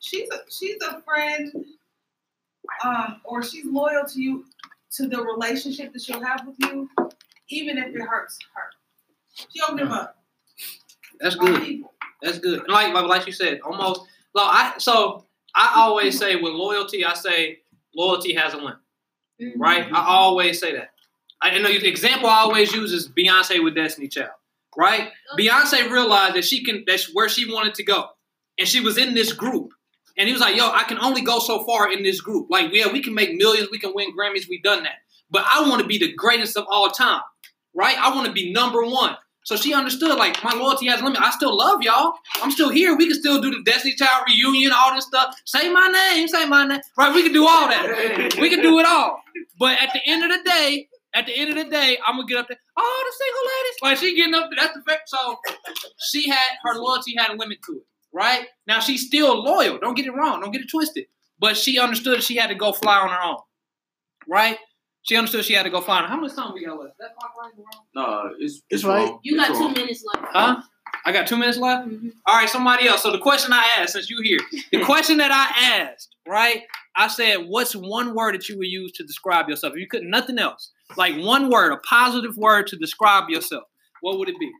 [0.00, 1.52] she's a she's a friend,
[2.84, 4.44] um, or she's loyal to you,
[4.92, 6.88] to the relationship that she'll have with you,
[7.50, 8.62] even if it hurts her.
[9.34, 10.16] She don't give up
[11.20, 11.82] That's good.
[12.22, 12.60] That's good.
[12.60, 14.02] And Like like you said, almost.
[14.34, 17.58] Like I so I always say with loyalty, I say
[17.94, 18.76] loyalty has a limit.
[19.40, 19.60] Mm-hmm.
[19.60, 19.86] Right.
[19.92, 20.90] I always say that.
[21.40, 24.30] I and the example I always use is Beyonce with Destiny Child.
[24.76, 25.10] Right.
[25.38, 26.84] Beyonce realized that she can.
[26.86, 28.06] That's where she wanted to go,
[28.58, 29.70] and she was in this group.
[30.16, 32.48] And he was like, "Yo, I can only go so far in this group.
[32.50, 34.96] Like, yeah, we can make millions, we can win Grammys, we've done that.
[35.30, 37.22] But I want to be the greatest of all time,
[37.74, 37.96] right?
[37.96, 39.16] I want to be number one."
[39.48, 41.22] So she understood, like, my loyalty has a limit.
[41.22, 42.12] I still love y'all.
[42.42, 42.94] I'm still here.
[42.94, 45.34] We can still do the Destiny Child reunion, all this stuff.
[45.46, 46.80] Say my name, say my name.
[46.98, 47.14] Right?
[47.14, 48.36] We can do all that.
[48.38, 49.22] We can do it all.
[49.58, 52.26] But at the end of the day, at the end of the day, I'm gonna
[52.26, 52.58] get up there.
[52.76, 54.66] Oh, the single ladies, like she getting up there.
[54.66, 55.08] That's the fact.
[55.08, 55.38] So
[56.10, 58.46] she had her loyalty had a limit to it, right?
[58.66, 59.78] Now she's still loyal.
[59.78, 60.42] Don't get it wrong.
[60.42, 61.06] Don't get it twisted.
[61.38, 63.38] But she understood she had to go fly on her own,
[64.28, 64.58] right?
[65.02, 66.10] She understood she had to go find on.
[66.10, 66.92] her- How much time we got left?
[66.92, 67.84] Is that clock right wrong?
[67.94, 69.08] No, it's It's it's right.
[69.08, 69.20] wrong.
[69.22, 70.26] You It's got two minutes left.
[70.32, 70.62] Huh?
[71.06, 71.88] I got two minutes left.
[71.88, 72.12] Mhm.
[72.26, 73.02] All right, somebody else.
[73.02, 74.38] So the question I asked, since you here,
[74.72, 76.64] the question that I asked, right?
[76.96, 79.74] I said, "What's one word that you would use to describe yourself?
[79.74, 83.64] If you couldn't, nothing else, like one word, a positive word to describe yourself.
[84.00, 84.50] What would it be?"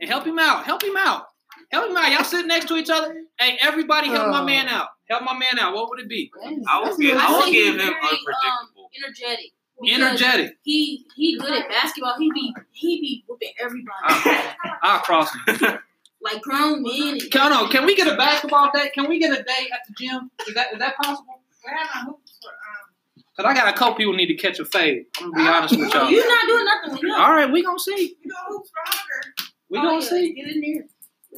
[0.00, 0.64] And help him out.
[0.64, 1.26] Help him out.
[1.72, 2.12] Help him out.
[2.12, 3.16] Y'all sitting next to each other.
[3.38, 4.44] Hey, everybody, help my Oh.
[4.44, 4.88] man out.
[5.08, 5.74] Help my man out.
[5.74, 6.30] What would it be?
[6.68, 7.16] I will give.
[7.16, 8.73] I I will give him very, um, unpredictable.
[9.02, 9.52] Energetic.
[9.80, 10.56] Because Energetic.
[10.62, 12.14] He he good at basketball.
[12.18, 14.40] He be he be whooping everybody.
[14.82, 15.58] I'll cross him.
[16.20, 17.18] like grown men.
[17.20, 18.90] And Can, no, can we get a basketball day?
[18.94, 20.30] Can we get a day at the gym?
[20.48, 21.40] Is that is that possible?
[21.64, 24.64] We're having hoops for um, Cause I got a couple people need to catch a
[24.64, 25.06] fade.
[25.20, 26.08] I'm gonna be honest with y'all.
[26.08, 27.10] You're not doing nothing with him.
[27.20, 28.16] All right, we gonna see.
[28.22, 29.44] you know hoops for.
[29.70, 30.32] We Oh, gonna yeah, see.
[30.34, 30.84] Get in there.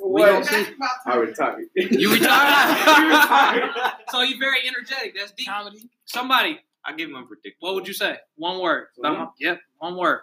[0.04, 0.46] We gonna What?
[0.46, 0.56] see.
[0.56, 1.20] Basketball I time.
[1.20, 1.64] retired.
[1.74, 3.70] You retired.
[4.10, 5.14] so you very energetic.
[5.18, 5.46] That's deep.
[5.48, 5.88] Comedy.
[6.04, 7.68] Somebody, I give him unpredictable.
[7.68, 8.16] what would you say?
[8.36, 8.88] One word.
[8.98, 9.32] Loyal?
[9.40, 10.20] Yep, one word.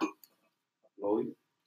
[1.00, 1.26] Loyal.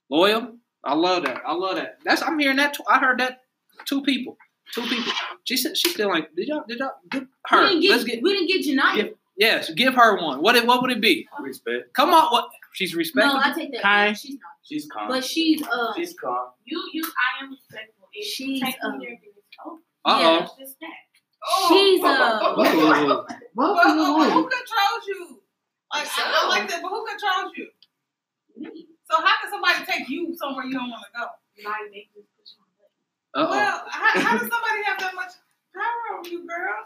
[0.09, 0.53] Loyal.
[0.83, 1.41] I love that.
[1.45, 1.97] I love that.
[2.05, 2.73] That's I'm hearing that.
[2.73, 3.41] Tw- I heard that.
[3.85, 4.37] Two people.
[4.73, 5.11] Two people.
[5.43, 6.33] She said she still like.
[6.35, 6.63] Did y'all?
[6.67, 6.91] Did y'all?
[7.11, 7.61] Give her.
[7.61, 8.23] We didn't get, Let's get.
[8.23, 9.13] we didn't get Janaya.
[9.37, 10.41] Yes, give her one.
[10.41, 10.65] What?
[10.65, 11.27] What would it be?
[11.39, 11.93] Respect.
[11.93, 12.31] Come on.
[12.31, 12.49] What?
[12.73, 13.39] She's respectful.
[13.39, 13.45] No.
[13.45, 13.81] I take that.
[13.81, 14.13] Kind.
[14.13, 14.17] back.
[14.21, 14.41] She's not.
[14.63, 15.07] She's calm.
[15.09, 16.47] But she's uh She's calm.
[16.65, 18.07] You, you, I am respectful.
[18.13, 19.79] If She's, you take me there, then it's over.
[20.05, 20.43] Uh yeah.
[20.43, 20.87] It's just that.
[20.87, 21.06] uh But,
[21.45, 21.99] oh.
[22.01, 22.65] but,
[23.55, 23.93] but
[24.33, 25.41] who controls you?
[25.93, 27.67] Like I, I like that, but who controls you?
[28.57, 28.87] Me.
[29.09, 31.25] So how can somebody take you somewhere you don't want to go?
[31.63, 33.49] Like, they just push my button.
[33.49, 35.31] Well, how, how does somebody have that much
[35.73, 36.85] power over you, girl?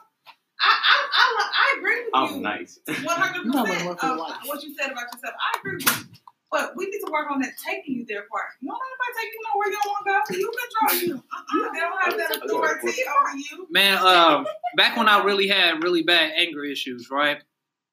[0.62, 2.12] I I I, I agree with you.
[2.14, 2.42] I'm you.
[2.42, 2.80] nice.
[2.86, 5.34] One hundred percent of what you said about yourself.
[5.34, 6.21] I agree with you.
[6.52, 8.44] But we need to work on that taking you there part.
[8.60, 10.38] You don't let anybody take you nowhere you don't want to go.
[10.38, 11.16] You control you.
[11.16, 11.74] Uh-uh.
[11.74, 13.68] They don't have that authority over you.
[13.70, 14.46] Man, um,
[14.76, 17.38] back when I really had really bad anger issues, right?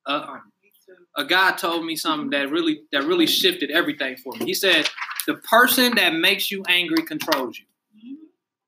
[0.07, 0.39] Uh,
[1.17, 4.47] a guy told me something that really that really shifted everything for me.
[4.47, 4.89] He said,
[5.27, 8.17] "The person that makes you angry controls you,"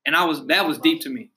[0.05, 1.31] and I was that was deep to me.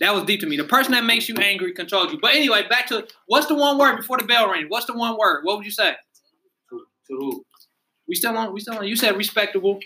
[0.00, 0.56] That was deep to me.
[0.56, 2.18] The person that makes you angry controls you.
[2.20, 4.66] But anyway, back to what's the one word before the bell rings?
[4.68, 5.44] What's the one word?
[5.44, 5.94] What would you say?
[6.70, 7.44] To, to who?
[8.08, 8.52] We still on.
[8.52, 8.86] We still on.
[8.86, 9.80] You said respectable.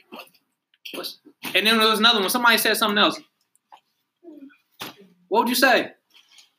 [0.95, 1.19] What's,
[1.55, 2.31] and then there was another one.
[2.31, 3.21] Somebody said something else.
[5.29, 5.93] What would you say?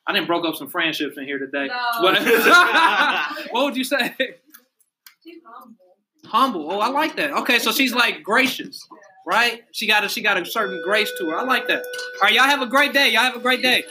[0.08, 1.68] I didn't broke up some friendships in here today.
[1.68, 1.76] No.
[3.52, 4.16] What would you say?
[5.24, 5.76] She's humble.
[6.26, 6.72] Humble.
[6.72, 7.32] Oh, I like that.
[7.32, 8.88] Okay, so she's like gracious,
[9.26, 9.64] right?
[9.72, 11.38] She got a she got a certain grace to her.
[11.38, 11.84] I like that.
[11.84, 13.12] All right, y'all have a great day.
[13.12, 13.84] Y'all have a great day.